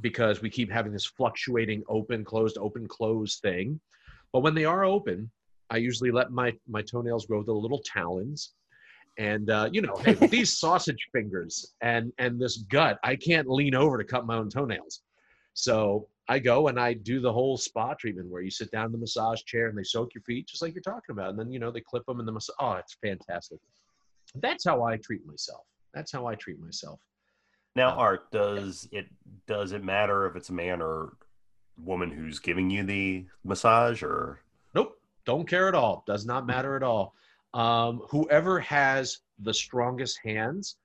[0.00, 3.78] because we keep having this fluctuating open, closed, open, closed thing.
[4.32, 5.30] But when they are open,
[5.70, 8.52] I usually let my my toenails grow the little talons.
[9.18, 13.74] And uh, you know, hey, these sausage fingers and and this gut, I can't lean
[13.74, 15.02] over to cut my own toenails.
[15.52, 18.92] So I go and I do the whole spa treatment where you sit down in
[18.92, 21.52] the massage chair and they soak your feet just like you're talking about, and then
[21.52, 22.56] you know they clip them in the massage.
[22.60, 23.58] Oh, it's fantastic.
[24.36, 25.64] That's how I treat myself.
[25.92, 26.98] That's how I treat myself.
[27.76, 29.06] Now, Art, does it
[29.46, 31.14] does it matter if it's a man or
[31.76, 34.40] woman who's giving you the massage, or
[34.74, 36.04] Nope, don't care at all.
[36.06, 37.14] Does not matter at all.
[37.52, 40.76] Um, whoever has the strongest hands,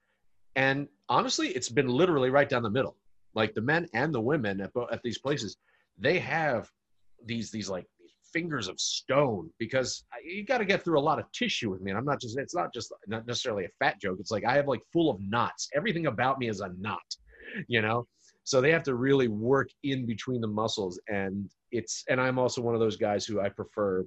[0.56, 2.96] and honestly, it's been literally right down the middle.
[3.36, 5.58] Like the men and the women at, at these places,
[5.98, 6.70] they have
[7.26, 7.86] these these like
[8.32, 11.92] fingers of stone because you got to get through a lot of tissue with me.
[11.92, 14.18] And I'm not just it's not just not necessarily a fat joke.
[14.20, 15.70] It's like I have like full of knots.
[15.76, 17.00] Everything about me is a knot,
[17.68, 18.08] you know.
[18.44, 22.62] So they have to really work in between the muscles, and it's and I'm also
[22.62, 24.06] one of those guys who I prefer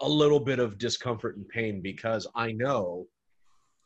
[0.00, 3.06] a little bit of discomfort and pain because I know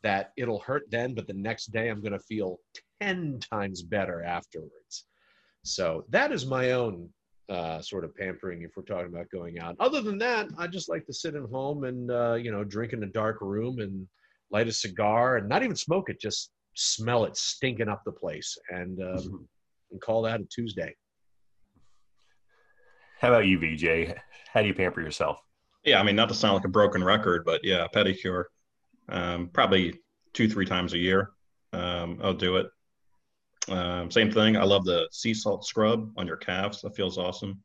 [0.01, 2.59] that it'll hurt then, but the next day I'm going to feel
[3.01, 5.05] 10 times better afterwards.
[5.63, 7.09] So that is my own
[7.49, 9.75] uh, sort of pampering if we're talking about going out.
[9.79, 12.93] Other than that, I just like to sit at home and, uh, you know, drink
[12.93, 14.07] in a dark room and
[14.51, 18.57] light a cigar and not even smoke it, just smell it stinking up the place
[18.69, 19.47] and, um,
[19.91, 20.93] and call that a Tuesday.
[23.19, 24.13] how about you, VJ?
[24.53, 25.39] How do you pamper yourself?
[25.83, 28.45] Yeah, I mean, not to sound like a broken record, but yeah, pedicure,
[29.09, 29.99] um, probably
[30.33, 31.31] two, three times a year.
[31.73, 32.67] Um, I'll do it.
[33.69, 34.57] Um, same thing.
[34.57, 36.81] I love the sea salt scrub on your calves.
[36.81, 37.61] That feels awesome.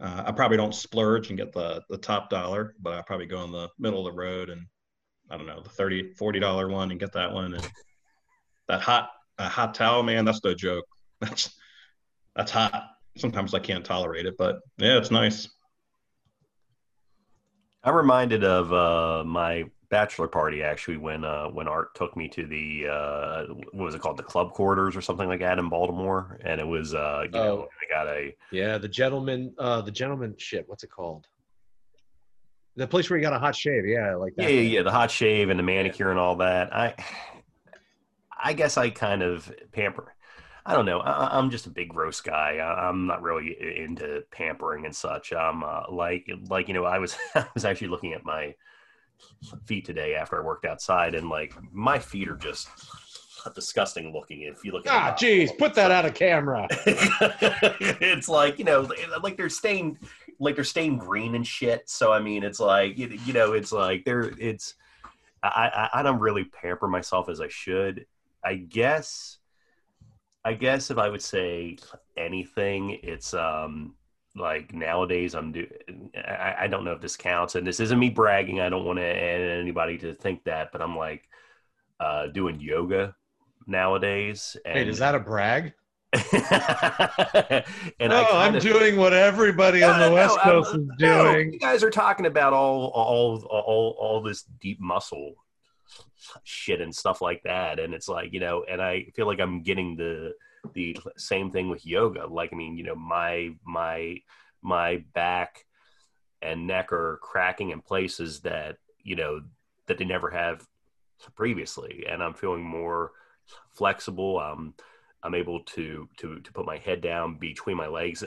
[0.00, 3.42] Uh, I probably don't splurge and get the the top dollar, but I probably go
[3.44, 4.66] in the middle of the road and
[5.30, 7.54] I don't know the 30 40 dollar one and get that one.
[7.54, 7.70] And
[8.68, 10.84] that hot hot towel, man, that's no joke.
[11.20, 11.54] That's
[12.36, 12.90] that's hot.
[13.16, 15.48] Sometimes I can't tolerate it, but yeah, it's nice.
[17.84, 22.44] I'm reminded of uh, my bachelor party actually when uh, when Art took me to
[22.46, 26.40] the uh, what was it called the club quarters or something like that in Baltimore,
[26.44, 27.68] and it was uh, you know Oh.
[27.80, 30.68] I got a Yeah, the gentleman, uh, the gentleman shit.
[30.68, 31.28] What's it called?
[32.74, 33.86] The place where you got a hot shave.
[33.86, 34.42] Yeah, like that.
[34.42, 36.74] yeah yeah yeah the hot shave and the manicure and all that.
[36.74, 36.94] I
[38.42, 40.12] I guess I kind of pamper.
[40.66, 40.98] I don't know.
[40.98, 42.56] I, I'm just a big gross guy.
[42.56, 45.32] I, I'm not really into pampering and such.
[45.32, 48.56] I'm uh, like like you know I was I was actually looking at my
[49.66, 52.68] feet today after I worked outside, and like my feet are just
[53.54, 54.42] disgusting looking.
[54.42, 56.66] If you look at Ah, jeez, put that out of camera.
[56.70, 58.88] it's like you know,
[59.22, 59.98] like they're stained,
[60.38, 61.88] like they're stained green and shit.
[61.88, 64.74] So I mean, it's like you, you know, it's like they're it's.
[65.42, 68.06] I, I I don't really pamper myself as I should.
[68.42, 69.38] I guess.
[70.46, 71.78] I guess if I would say
[72.16, 73.94] anything, it's um
[74.36, 75.66] like nowadays I'm do.
[76.16, 78.60] I, I don't know if this counts, and this isn't me bragging.
[78.60, 81.28] I don't want to anybody to think that, but I'm like
[82.00, 83.14] uh doing yoga
[83.66, 84.56] nowadays.
[84.64, 85.74] And, Wait, is that a brag?
[86.14, 91.32] and oh, I I'm doing what everybody on the No, West Coast I'm- is no,
[91.32, 91.52] doing.
[91.54, 95.34] you guys are talking about all, all, all, all this deep muscle
[96.44, 99.62] shit and stuff like that, and it's like you know, and I feel like I'm
[99.62, 100.32] getting the
[100.72, 102.26] the same thing with yoga.
[102.26, 104.18] Like, I mean, you know, my my
[104.62, 105.66] my back
[106.42, 109.40] and neck are cracking in places that you know
[109.86, 110.66] that they never have
[111.34, 113.12] previously, and I'm feeling more
[113.70, 114.38] flexible.
[114.38, 114.74] Um,
[115.22, 118.22] I'm able to to to put my head down between my legs.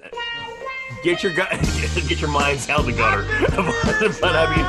[1.03, 1.49] Get your gut,
[2.07, 3.23] get your minds out the gutter.
[4.21, 4.65] but I mean,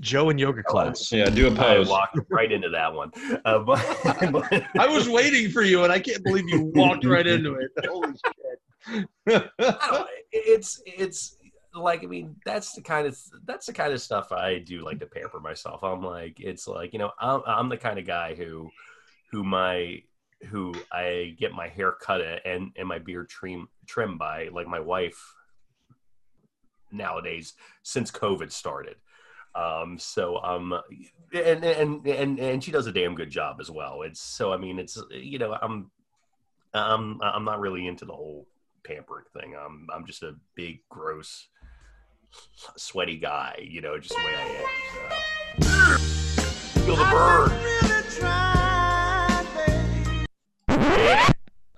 [0.00, 1.12] Joe in yoga class.
[1.12, 1.88] Yeah, do a like I pose.
[1.88, 3.10] walked right into that one.
[3.44, 3.98] Uh, but,
[4.32, 7.70] but- I was waiting for you, and I can't believe you walked right into it.
[7.86, 8.12] Holy
[9.26, 9.50] shit!
[9.58, 11.36] I don't- it's it's
[11.74, 14.98] like I mean that's the kind of that's the kind of stuff I do like
[15.00, 15.82] to pamper myself.
[15.84, 18.70] I'm like it's like you know I'm I'm the kind of guy who
[19.30, 20.02] who my
[20.48, 24.80] who I get my hair cut and and my beard trim trimmed by like my
[24.80, 25.20] wife
[26.90, 28.96] nowadays since COVID started.
[29.54, 30.74] Um, so um,
[31.34, 34.02] and and and and she does a damn good job as well.
[34.02, 35.90] It's so I mean it's you know I'm
[36.72, 38.46] Um, I'm not really into the whole
[38.84, 39.56] pampering thing.
[39.56, 41.48] I'm I'm just a big, gross,
[42.76, 43.58] sweaty guy.
[43.68, 44.68] You know, just the way I am.
[45.62, 46.80] So.
[46.82, 47.50] Feel the burn.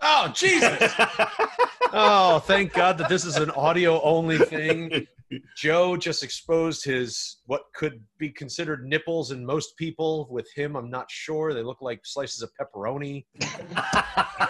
[0.04, 0.92] Oh Jesus!
[1.92, 5.06] oh, thank God that this is an audio only thing.
[5.56, 10.28] Joe just exposed his what could be considered nipples in most people.
[10.30, 11.54] With him, I'm not sure.
[11.54, 13.24] They look like slices of pepperoni.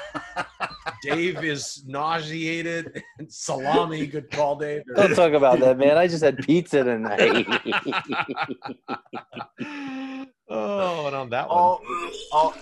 [1.03, 3.03] Dave is nauseated.
[3.28, 4.83] Salami, good call, Dave.
[4.95, 5.99] Don't talk about that, man.
[5.99, 7.47] I just had pizza tonight.
[10.49, 11.83] oh, and on that one, all,
[12.33, 12.55] all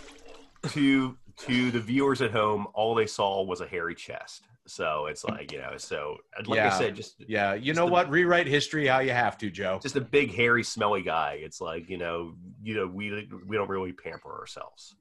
[0.68, 4.44] to to the viewers at home, all they saw was a hairy chest.
[4.66, 6.74] So it's like you know, so like Yeah.
[6.74, 8.08] I said, just yeah, you just know the- what?
[8.10, 9.80] Rewrite history how you have to, Joe.
[9.82, 11.38] just a big, hairy, smelly guy.
[11.42, 14.94] It's like you know, you know, we we don't really pamper ourselves.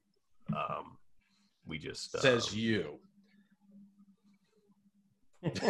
[0.56, 0.96] Um,
[1.66, 2.98] we just uh, Says you.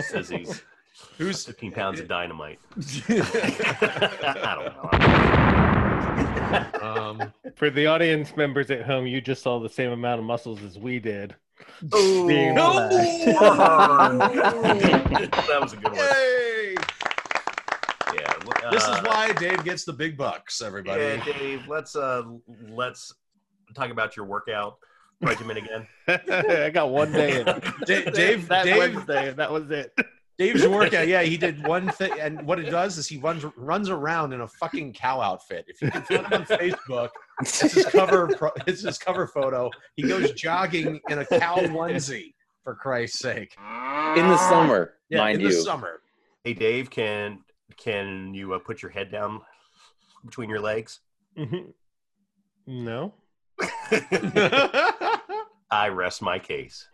[0.02, 0.62] says he's
[1.18, 2.58] Who's 15 pounds of dynamite.
[3.08, 5.69] I don't know.
[6.82, 10.62] um, For the audience members at home, you just saw the same amount of muscles
[10.62, 11.34] as we did.
[11.92, 12.88] Oh, Being No!
[12.88, 13.40] that
[15.60, 15.96] was a good one.
[15.96, 16.74] Yay!
[18.14, 18.34] Yeah.
[18.64, 21.02] uh, This is why Dave gets the big bucks, everybody.
[21.02, 21.68] Yeah, Dave.
[21.68, 22.22] Let's uh,
[22.68, 23.12] let's
[23.74, 24.78] talk about your workout
[25.20, 25.86] regimen again.
[26.08, 27.46] I got one day in.
[27.46, 29.92] Da- Dave, that Dave, Wednesday, that was it.
[30.40, 31.06] Dave's workout.
[31.06, 34.40] Yeah, he did one thing, and what it does is he runs runs around in
[34.40, 35.66] a fucking cow outfit.
[35.68, 37.10] If you can find him on Facebook,
[37.42, 38.26] it's his cover.
[38.28, 39.70] pro- It's his cover photo.
[39.96, 42.32] He goes jogging in a cow onesie.
[42.64, 46.00] For Christ's sake, In the summer, yeah, mind in the summer.
[46.44, 46.90] Hey, Dave.
[46.90, 47.40] Can
[47.76, 49.40] can you uh, put your head down
[50.24, 51.00] between your legs?
[51.38, 51.72] Mhm.
[52.66, 53.12] No.
[55.70, 56.88] I rest my case.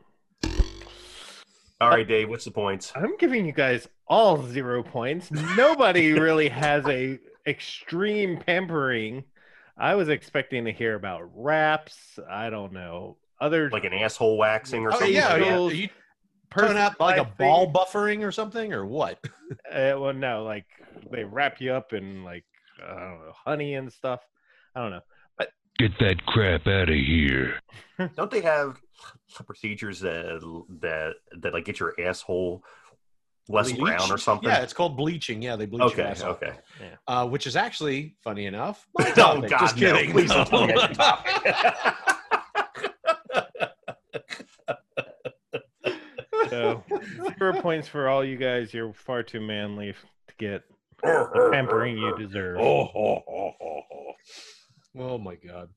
[1.81, 2.29] All right, Dave.
[2.29, 2.93] What's the points?
[2.95, 5.31] I'm giving you guys all zero points.
[5.31, 9.25] Nobody really has a extreme pampering.
[9.77, 12.19] I was expecting to hear about raps.
[12.31, 15.13] I don't know other Like an asshole waxing or Oh something?
[15.15, 15.69] yeah, like yeah.
[15.69, 15.89] you
[16.51, 19.19] turning out like a ball buffering or something, or what?
[19.71, 20.67] Uh, well, no, like
[21.13, 22.45] they wrap you up in like
[22.85, 24.21] I don't know honey and stuff.
[24.75, 25.03] I don't know.
[25.79, 27.59] Get that crap out of here.
[28.17, 28.81] Don't they have
[29.47, 30.41] procedures that
[30.81, 32.63] that that like get your asshole
[33.49, 33.81] less Bleach?
[33.83, 34.49] brown or something?
[34.49, 35.43] Yeah, it's called bleaching.
[35.43, 36.37] Yeah, they bleach your Okay, ass off.
[36.43, 36.53] okay.
[37.07, 38.87] Uh, which is actually funny enough.
[38.99, 39.41] my Oh.
[39.43, 39.93] God, Just no.
[39.95, 40.13] kidding.
[40.13, 40.99] Please don't tell me that's
[41.45, 41.95] your
[46.49, 46.85] So
[47.39, 48.73] zero points for all you guys.
[48.73, 50.63] You're far too manly to get
[51.03, 52.59] the pampering you deserve.
[52.61, 54.13] Oh, oh, oh,
[54.99, 55.69] oh, my god.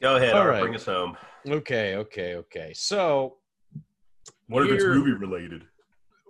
[0.00, 0.60] Go ahead, All Art, right.
[0.62, 1.16] bring us home.
[1.46, 2.72] Okay, okay, okay.
[2.74, 3.36] So
[4.48, 5.64] What if it's movie related?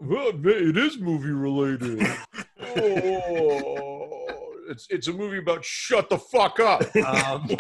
[0.00, 2.00] well, it is movie related.
[2.76, 4.26] oh,
[4.70, 6.82] it's it's a movie about shut the fuck up.
[7.04, 7.56] Um,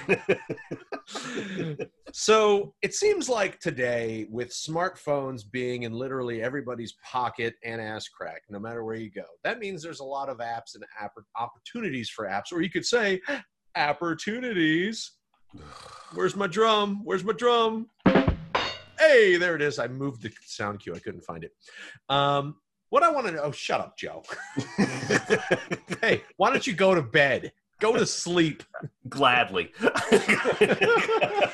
[2.12, 8.42] so it seems like today, with smartphones being in literally everybody's pocket and ass crack,
[8.50, 12.10] no matter where you go, that means there's a lot of apps and app- opportunities
[12.10, 13.20] for apps, or you could say
[13.76, 15.12] opportunities.
[16.14, 17.02] Where's my drum?
[17.04, 17.88] Where's my drum?
[18.98, 19.78] Hey, there it is.
[19.78, 20.94] I moved the sound cue.
[20.94, 21.52] I couldn't find it.
[22.08, 22.56] Um,
[22.90, 23.42] what I want to know.
[23.44, 24.22] Oh, shut up, Joe.
[26.00, 27.52] hey, why don't you go to bed?
[27.80, 28.62] Go to sleep.
[29.08, 29.72] Gladly.
[29.80, 31.50] I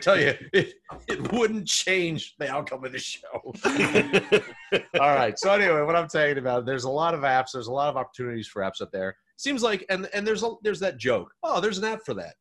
[0.00, 0.74] tell you, it,
[1.06, 3.28] it wouldn't change the outcome of the show.
[5.00, 5.38] All right.
[5.38, 7.52] So anyway, what I'm talking about, there's a lot of apps.
[7.52, 9.16] There's a lot of opportunities for apps out there.
[9.36, 11.32] Seems like, and and there's a, there's that joke.
[11.42, 12.34] Oh, there's an app for that.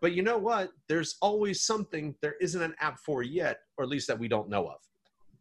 [0.00, 0.70] But you know what?
[0.88, 4.50] There's always something there isn't an app for yet, or at least that we don't
[4.50, 4.76] know of.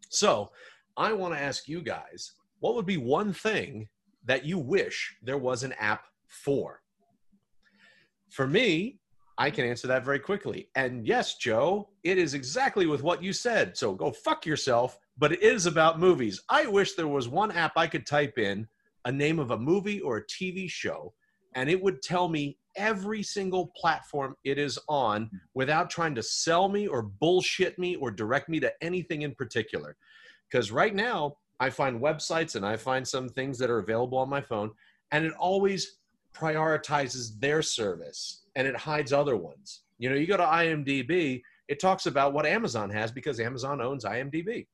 [0.09, 0.51] So
[0.95, 3.89] I want to ask you guys, what would be one thing
[4.25, 6.82] that you wish there was an app for?
[8.33, 8.97] For me,
[9.37, 10.67] I can answer that very quickly.
[10.73, 13.77] And yes, Joe, it is exactly with what you said.
[13.77, 16.41] So go fuck yourself, but it is about movies.
[16.49, 18.67] I wish there was one app I could type in
[19.05, 21.13] a name of a movie or a TV show,
[21.53, 26.69] and it would tell me every single platform it is on without trying to sell
[26.69, 29.95] me or bullshit me or direct me to anything in particular.
[30.49, 34.27] Because right now, I find websites and I find some things that are available on
[34.27, 34.71] my phone,
[35.11, 35.99] and it always
[36.33, 39.81] prioritizes their service and it hides other ones.
[39.97, 44.05] You know, you go to IMDb, it talks about what Amazon has because Amazon owns
[44.05, 44.67] IMDb.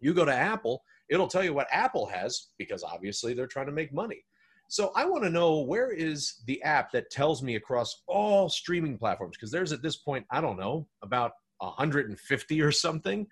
[0.00, 3.72] You go to Apple, it'll tell you what Apple has because obviously they're trying to
[3.72, 4.24] make money.
[4.68, 8.96] So I want to know where is the app that tells me across all streaming
[8.96, 13.26] platforms because there's at this point I don't know about 150 or something.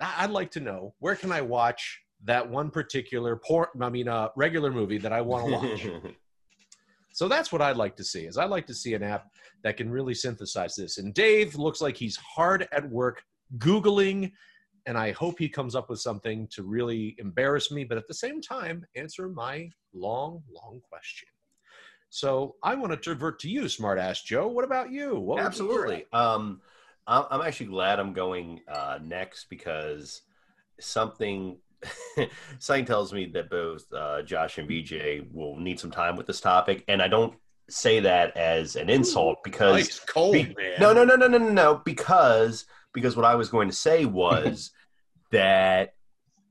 [0.00, 4.28] I'd like to know where can I watch that one particular por- I mean, uh,
[4.36, 6.14] regular movie that I want to watch.
[7.12, 8.26] So that's what I'd like to see.
[8.26, 9.30] Is I'd like to see an app
[9.62, 10.98] that can really synthesize this.
[10.98, 13.22] And Dave looks like he's hard at work
[13.58, 14.32] googling,
[14.86, 18.14] and I hope he comes up with something to really embarrass me, but at the
[18.14, 21.28] same time answer my long, long question.
[22.08, 24.48] So I want to divert to you, smartass Joe.
[24.48, 25.14] What about you?
[25.14, 26.06] What would be your Absolutely.
[26.12, 26.14] app?
[26.14, 26.60] Um,
[27.06, 30.22] I'm, I'm actually glad I'm going uh, next because
[30.80, 31.58] something
[32.58, 36.40] something tells me that both uh, Josh and VJ will need some time with this
[36.40, 37.34] topic, and I don't
[37.68, 40.80] say that as an insult because Nice cold, be- man.
[40.80, 44.04] no, no, no, no, no, no, no, because because what I was going to say
[44.04, 44.70] was
[45.30, 45.94] that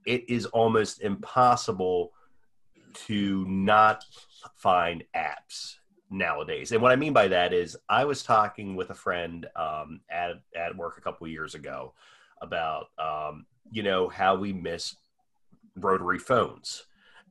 [0.05, 2.11] it is almost impossible
[2.93, 4.03] to not
[4.55, 5.75] find apps
[6.09, 6.71] nowadays.
[6.71, 10.31] And what I mean by that is I was talking with a friend um, at
[10.55, 11.93] at work a couple of years ago
[12.41, 14.95] about um, you know how we miss
[15.75, 16.85] rotary phones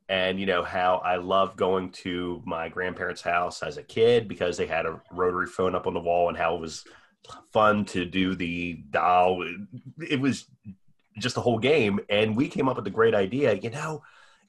[0.09, 4.57] and you know how I love going to my grandparents' house as a kid because
[4.57, 6.85] they had a rotary phone up on the wall and how it was
[7.53, 9.45] fun to do the dial.
[9.99, 10.47] It was
[11.19, 13.53] just a whole game, and we came up with the great idea.
[13.55, 14.03] You know,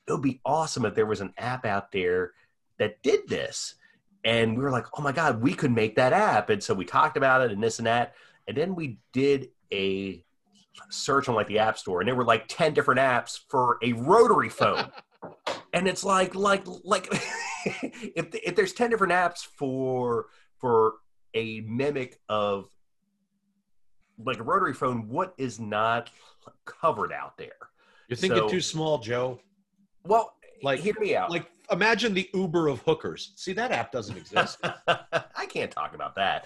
[0.08, 2.32] it would be awesome if there was an app out there
[2.78, 3.76] that did this.
[4.24, 6.50] And we were like, oh my God, we could make that app.
[6.50, 8.16] And so we talked about it and this and that.
[8.48, 10.24] And then we did a
[10.90, 13.94] search on like the App Store, and there were like 10 different apps for a
[13.94, 14.92] rotary phone.
[15.74, 17.08] and it's like, like, like,
[17.66, 20.28] if, if there's 10 different apps for,
[20.60, 20.96] for
[21.34, 22.68] a mimic of
[24.24, 26.10] like a rotary phone, what is not
[26.66, 27.52] covered out there?
[28.08, 29.40] You're thinking So- too small, Joe.
[30.06, 31.30] Well, Like- hear me out.
[31.30, 33.34] Like, imagine the Uber of hookers.
[33.36, 34.58] See, that app doesn't exist.
[34.88, 36.46] I can't talk about that.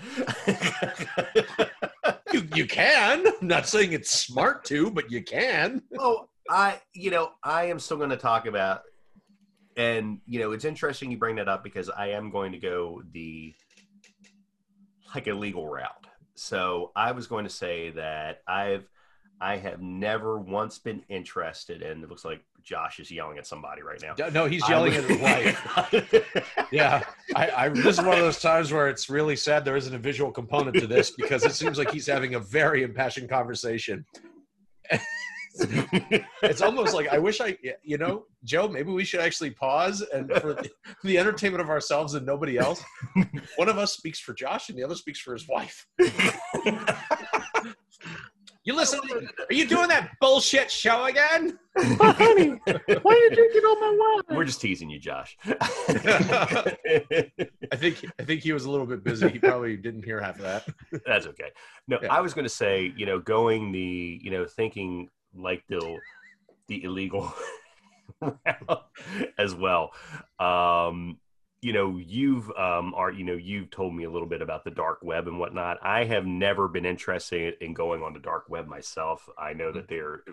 [2.33, 3.25] You, you can.
[3.41, 5.81] I'm not saying it's smart to, but you can.
[5.99, 8.81] oh, I, you know, I am still going to talk about,
[9.77, 13.01] and you know, it's interesting you bring that up because I am going to go
[13.11, 13.53] the
[15.15, 16.07] like a legal route.
[16.35, 18.87] So I was going to say that I've,
[19.43, 22.01] I have never once been interested in.
[22.01, 24.15] It looks like Josh is yelling at somebody right now.
[24.29, 26.49] No, he's yelling at his wife.
[26.71, 27.03] Yeah,
[27.35, 29.99] I, I this is one of those times where it's really sad there isn't a
[29.99, 34.05] visual component to this because it seems like he's having a very impassioned conversation.
[36.41, 38.69] it's almost like I wish I, you know, Joe.
[38.69, 40.69] Maybe we should actually pause and for the,
[41.03, 42.81] the entertainment of ourselves and nobody else.
[43.57, 45.85] One of us speaks for Josh and the other speaks for his wife.
[48.65, 49.01] You listen?
[49.49, 51.59] Are you doing that bullshit show again?
[51.77, 52.61] honey,
[53.01, 54.37] why are you drinking all my wine?
[54.37, 55.37] We're just teasing you, Josh.
[55.45, 56.75] I
[57.75, 59.27] think I think he was a little bit busy.
[59.27, 60.65] He probably didn't hear half of that.
[61.05, 61.51] That's okay.
[61.89, 62.13] No, Yeah.
[62.13, 65.99] I was going to say, you know, going the, you know, thinking like the
[66.67, 67.33] the illegal
[69.37, 69.91] as well.
[70.39, 71.19] Um,
[71.63, 74.71] you know, you've um, are you know, you've told me a little bit about the
[74.71, 75.77] dark web and whatnot.
[75.81, 79.27] I have never been interested in going on the dark web myself.
[79.37, 80.23] I know that they're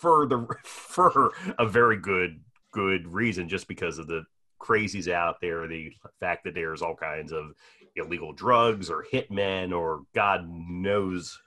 [0.00, 2.40] for the for a very good
[2.72, 4.24] good reason, just because of the
[4.58, 7.52] crazies out there, the fact that there's all kinds of
[7.96, 11.38] illegal drugs or hitmen or God knows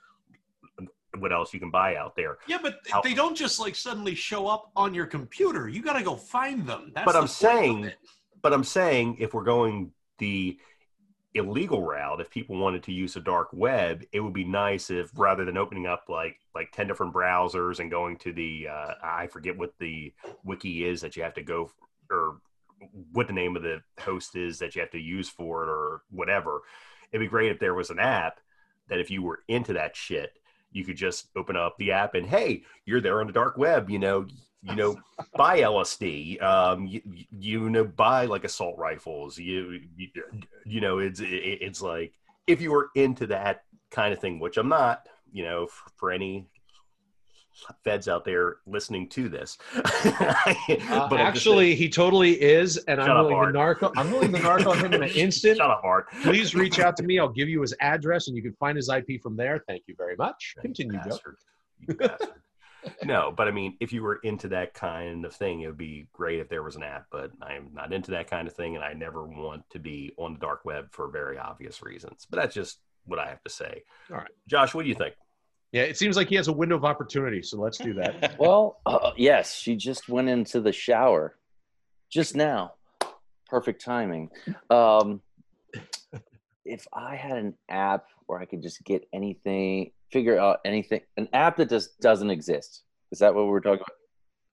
[1.18, 2.38] what else you can buy out there.
[2.46, 5.68] Yeah, but How- they don't just like suddenly show up on your computer.
[5.68, 6.92] You got to go find them.
[6.94, 7.92] That's But the I'm saying-.
[8.46, 10.56] But I'm saying if we're going the
[11.34, 15.10] illegal route, if people wanted to use a dark web, it would be nice if
[15.16, 19.26] rather than opening up like like 10 different browsers and going to the uh, I
[19.26, 21.72] forget what the wiki is that you have to go
[22.08, 22.36] or
[23.10, 26.02] what the name of the host is that you have to use for it or
[26.12, 26.60] whatever.
[27.10, 28.38] It'd be great if there was an app
[28.86, 30.38] that if you were into that shit,
[30.70, 33.90] you could just open up the app and hey, you're there on the dark web,
[33.90, 34.28] you know,
[34.68, 34.96] you know,
[35.36, 37.00] buy LSD, um, you,
[37.38, 40.08] you know, buy like assault rifles, you, you,
[40.64, 42.12] you know, it's, it, it's like,
[42.46, 46.10] if you were into that kind of thing, which I'm not, you know, for, for
[46.12, 46.48] any
[47.84, 49.58] feds out there listening to this,
[50.88, 53.92] Uh, actually, he totally is, and I'm Shut up, willing to narco.
[53.96, 55.58] I'm willing to narco him in an instant.
[55.58, 56.06] shut up, Art.
[56.22, 57.18] Please reach out to me.
[57.18, 59.62] I'll give you his address, and you can find his IP from there.
[59.66, 60.54] Thank you very much.
[60.60, 62.36] Continue, Joe.
[62.86, 63.02] Bastard.
[63.02, 63.08] You bastard.
[63.08, 66.08] no, but I mean, if you were into that kind of thing, it would be
[66.12, 67.06] great if there was an app.
[67.10, 70.34] But I'm not into that kind of thing, and I never want to be on
[70.34, 72.26] the dark web for very obvious reasons.
[72.28, 73.82] But that's just what I have to say.
[74.10, 74.30] All right.
[74.48, 75.14] Josh, what do you think?
[75.72, 78.36] Yeah, it seems like he has a window of opportunity, so let's do that.
[78.38, 81.36] Well, uh, yes, she just went into the shower
[82.08, 82.74] just now.
[83.48, 84.30] Perfect timing.
[84.70, 85.20] Um,
[86.66, 91.28] if I had an app where I could just get anything, figure out anything, an
[91.32, 92.82] app that just doesn't exist.
[93.12, 93.96] Is that what we're talking about?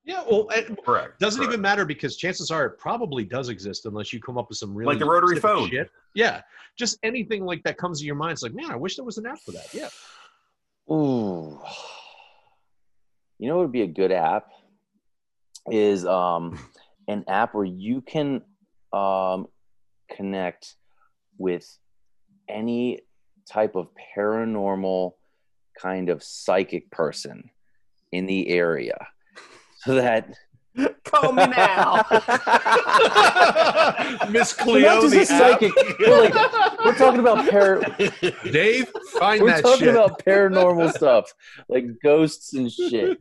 [0.05, 1.19] Yeah, well, it Correct.
[1.19, 1.53] doesn't correct.
[1.53, 4.75] even matter because chances are it probably does exist unless you come up with some
[4.75, 5.69] really Like the rotary phone.
[5.69, 5.89] Shit.
[6.13, 6.41] Yeah,
[6.77, 8.33] just anything like that comes to your mind.
[8.33, 9.73] It's like, man, I wish there was an app for that.
[9.73, 9.87] Yeah.
[10.93, 11.57] Ooh.
[13.39, 14.49] You know what would be a good app?
[15.71, 16.59] Is um
[17.07, 18.41] an app where you can
[18.91, 19.47] um
[20.11, 20.75] connect
[21.37, 21.65] with
[22.47, 22.99] any
[23.49, 25.13] type of paranormal
[25.79, 27.49] kind of psychic person
[28.11, 28.97] in the area.
[29.85, 30.33] So that
[31.03, 32.05] Call me now.
[34.29, 35.71] Miss Well, Cleo, not just the a psychic.
[35.99, 36.33] But like
[36.85, 37.81] we're talking about par.
[38.49, 38.87] Dave,
[39.19, 39.89] find we're that talking shit.
[39.95, 41.33] about paranormal stuff
[41.69, 43.17] like ghosts and shit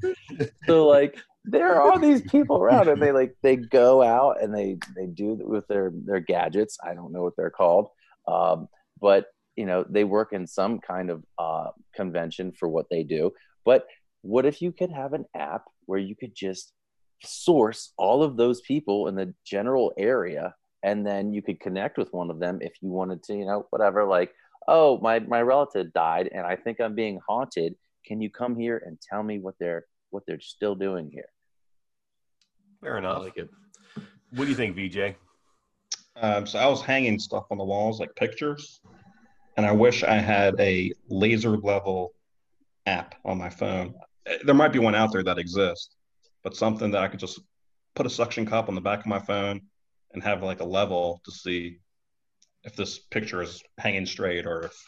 [0.66, 4.54] so like there are all these people around and they like they go out and
[4.54, 7.88] they they do with their their gadgets i don't know what they're called
[8.28, 8.68] um,
[9.03, 9.26] but
[9.57, 13.30] you know they work in some kind of uh, convention for what they do
[13.64, 13.86] but
[14.22, 16.72] what if you could have an app where you could just
[17.24, 22.12] source all of those people in the general area and then you could connect with
[22.12, 24.32] one of them if you wanted to you know whatever like
[24.68, 27.74] oh my my relative died and i think i'm being haunted
[28.07, 31.28] can you come here and tell me what they're what they're still doing here
[32.82, 33.22] Fair I enough.
[33.22, 33.48] like it.
[34.34, 35.14] What do you think, VJ?
[36.16, 38.80] Um, so I was hanging stuff on the walls, like pictures,
[39.57, 42.14] and I wish I had a laser level
[42.86, 43.94] app on my phone.
[44.44, 45.94] There might be one out there that exists,
[46.42, 47.40] but something that I could just
[47.94, 49.61] put a suction cup on the back of my phone
[50.12, 51.78] and have like a level to see
[52.64, 54.86] if this picture is hanging straight or if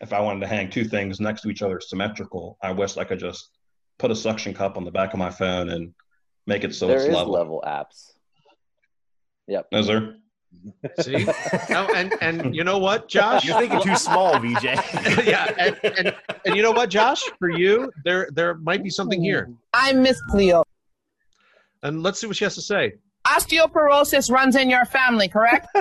[0.00, 2.56] if I wanted to hang two things next to each other symmetrical.
[2.62, 3.50] I wish I could just
[3.98, 5.92] put a suction cup on the back of my phone and
[6.46, 7.32] make it so There it's level.
[7.32, 8.12] level apps
[9.48, 10.16] yep Is there?
[11.00, 11.26] See,
[11.70, 13.44] Oh, and and you know what, Josh?
[13.44, 14.64] You're thinking too small, VJ.
[15.26, 17.22] yeah, and, and and you know what, Josh?
[17.38, 20.64] For you, there there might be something here, I'm Miss Cleo.
[21.82, 22.94] and let's see what she has to say.
[23.26, 25.68] Osteoporosis runs in your family, correct?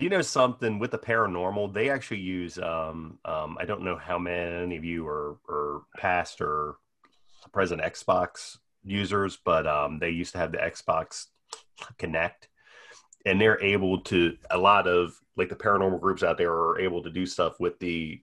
[0.00, 1.74] You know something with the paranormal?
[1.74, 2.56] They actually use.
[2.56, 6.76] Um, um, I don't know how many of you are, are past or
[7.52, 8.58] present Xbox
[8.88, 11.26] users, but um, they used to have the Xbox
[11.98, 12.48] Kinect,
[13.26, 14.36] and they're able to.
[14.50, 17.78] A lot of like the paranormal groups out there are able to do stuff with
[17.78, 18.20] the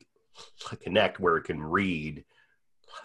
[0.61, 2.26] Kinect where it can read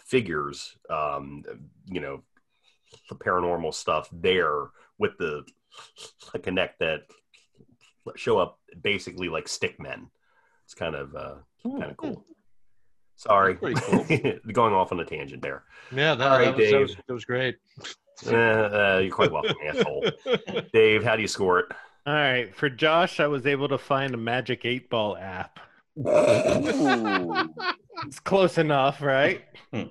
[0.04, 0.76] figures.
[0.88, 1.44] Um,
[1.86, 2.22] you know,
[3.08, 5.44] the paranormal stuff there with the
[6.34, 7.02] Kinect that
[8.16, 10.10] show up basically like stick men.
[10.64, 11.34] It's kind of uh,
[11.64, 12.24] kind of cool.
[13.20, 14.02] Sorry, Pretty cool.
[14.52, 15.64] going off on a tangent there.
[15.92, 17.58] Yeah, that, All right, that, was, that, was, that was great.
[18.26, 20.06] Uh, uh, you're quite welcome, asshole.
[20.72, 21.66] Dave, how do you score it?
[22.06, 25.60] All right, for Josh, I was able to find a Magic Eight Ball app.
[28.06, 29.44] It's close enough, right?
[29.70, 29.82] Hmm.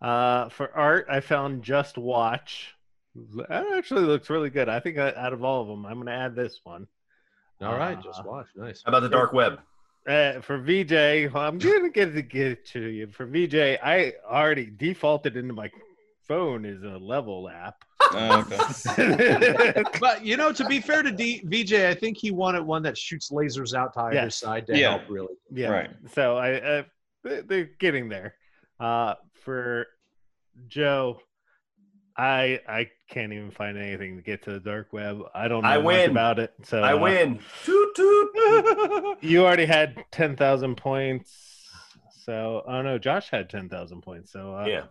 [0.00, 2.66] Uh, for art, I found JustWatch.
[3.48, 4.68] That actually looks really good.
[4.68, 6.86] I think uh, out of all of them, I'm going to add this one.
[7.60, 8.46] All right, Uh, just watch.
[8.54, 8.84] Nice.
[8.86, 9.58] How about the dark web?
[10.08, 13.06] Uh, for VJ, well, I'm gonna get to get to you.
[13.08, 15.70] For VJ, I already defaulted into my
[16.26, 17.76] phone is a level app.
[18.12, 19.84] Oh, okay.
[20.00, 22.98] But you know, to be fair to D- VJ, I think he wanted one that
[22.98, 24.36] shoots lasers out to either Yes.
[24.36, 24.90] side to Yeah.
[24.98, 25.02] help.
[25.08, 25.34] Really.
[25.52, 25.68] yeah.
[25.68, 25.90] Right.
[26.14, 26.82] So I, uh,
[27.22, 28.34] they- they're getting there.
[28.80, 29.86] Uh, for
[30.66, 31.20] Joe,
[32.20, 35.22] I I can't even find anything to get to the dark web.
[35.34, 36.10] I don't know I much win.
[36.10, 36.52] about it.
[36.64, 37.40] So I uh, win.
[37.64, 39.16] Toot toot.
[39.22, 41.66] You already had ten thousand points.
[42.26, 44.32] So oh no, Josh had ten thousand points.
[44.32, 44.82] So uh, yeah.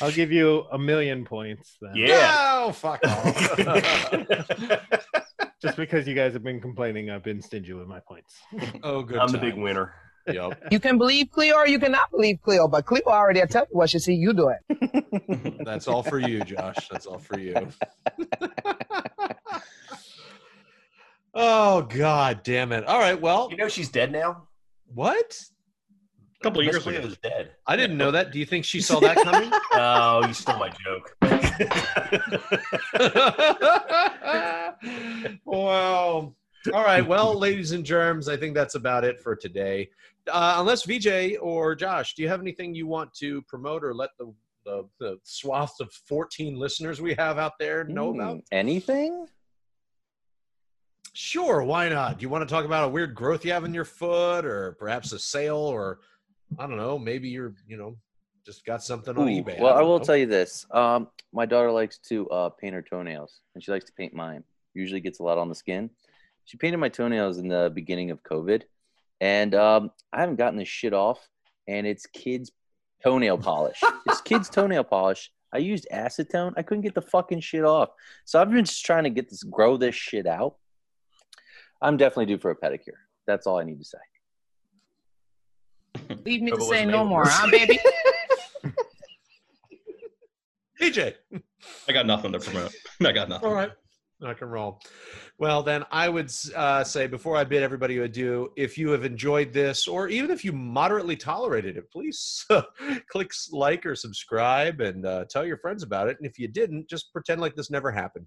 [0.00, 1.96] I'll give you a million points then.
[1.96, 2.66] Yeah.
[2.66, 3.56] No, fuck off.
[5.60, 8.36] Just because you guys have been complaining, I've been stingy with my points.
[8.84, 9.18] oh, good.
[9.18, 9.92] I'm the big winner.
[10.26, 10.64] Yep.
[10.72, 13.76] You can believe Cleo or you cannot believe Cleo, but Cleo already I tell you
[13.76, 14.60] what she see you do it.
[15.64, 16.88] That's all for you, Josh.
[16.90, 17.54] That's all for you.
[21.34, 22.84] oh God, damn it!
[22.86, 24.48] All right, well, You know she's dead now.
[24.94, 25.40] what?
[26.40, 27.06] A couple years Cleo ago.
[27.08, 27.52] was dead.
[27.66, 28.30] I didn't know that.
[28.30, 29.50] Do you think she saw that coming?
[29.72, 31.16] Oh, you stole my joke.
[35.44, 36.34] wow.
[36.72, 37.06] All right.
[37.06, 39.90] Well, ladies and germs, I think that's about it for today.
[40.30, 44.10] Uh, unless VJ or Josh, do you have anything you want to promote or let
[44.18, 44.32] the
[44.64, 48.40] the, the swath of 14 listeners we have out there know Hmm, about?
[48.50, 49.26] anything
[51.12, 52.18] Sure, why not?
[52.18, 54.72] Do you want to talk about a weird growth you have in your foot or
[54.78, 56.00] perhaps a sale or
[56.58, 57.96] I don't know, maybe you're, you know,
[58.44, 59.60] just got something on eBay.
[59.60, 63.40] well i will tell you this um my daughter likes to uh paint her toenails
[63.54, 64.44] and she likes to paint mine
[64.74, 65.88] Usually gets a lot on the skin.
[66.46, 68.62] She painted my toenails in the beginning of COVID,
[69.20, 71.28] and um, I haven't gotten this shit off.
[71.68, 72.52] And it's kids
[73.02, 73.80] toenail polish.
[74.06, 75.32] it's kids toenail polish.
[75.52, 76.54] I used acetone.
[76.56, 77.88] I couldn't get the fucking shit off.
[78.24, 80.56] So I've been just trying to get this, grow this shit out.
[81.82, 82.98] I'm definitely due for a pedicure.
[83.26, 83.98] That's all I need to say.
[86.24, 87.80] Leave me to say no more, huh, baby?
[90.80, 91.14] VJ.
[91.88, 92.72] I got nothing to promote.
[93.04, 93.48] I got nothing.
[93.48, 93.72] All right.
[94.20, 94.80] Rock and roll.
[95.38, 99.52] Well, then I would uh, say before I bid everybody adieu, if you have enjoyed
[99.52, 102.46] this, or even if you moderately tolerated it, please
[103.10, 106.16] click like or subscribe and uh, tell your friends about it.
[106.18, 108.26] And if you didn't, just pretend like this never happened.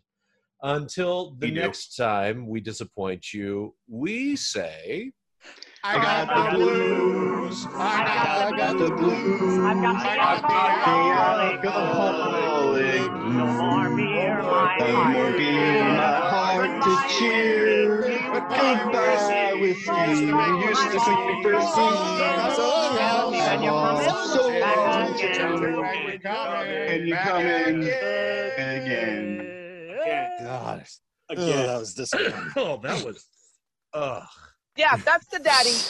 [0.62, 1.62] Until the We do.
[1.62, 5.12] next time we disappoint you, we say,
[5.82, 7.66] I got the blues.
[7.74, 9.60] I got, the blues.
[9.60, 11.66] I've got the alcoholic.
[11.66, 13.12] alcoholic.
[13.12, 15.14] No more beer, my No heart.
[15.14, 18.02] more beer, my heart to cheer.
[18.34, 19.94] Goodbye with you.
[20.28, 25.14] You used to sing me first And you're coming So back long.
[25.14, 25.48] again.
[26.90, 27.84] And you coming
[28.58, 29.28] again.
[30.44, 30.84] God.
[31.30, 32.52] Ugh, oh, that was disappointing.
[32.58, 33.26] Oh, that was.
[33.94, 34.24] Ugh.
[34.78, 35.84] Yeah, that's the daddy.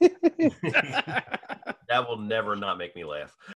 [1.88, 3.36] That will never not make me laugh.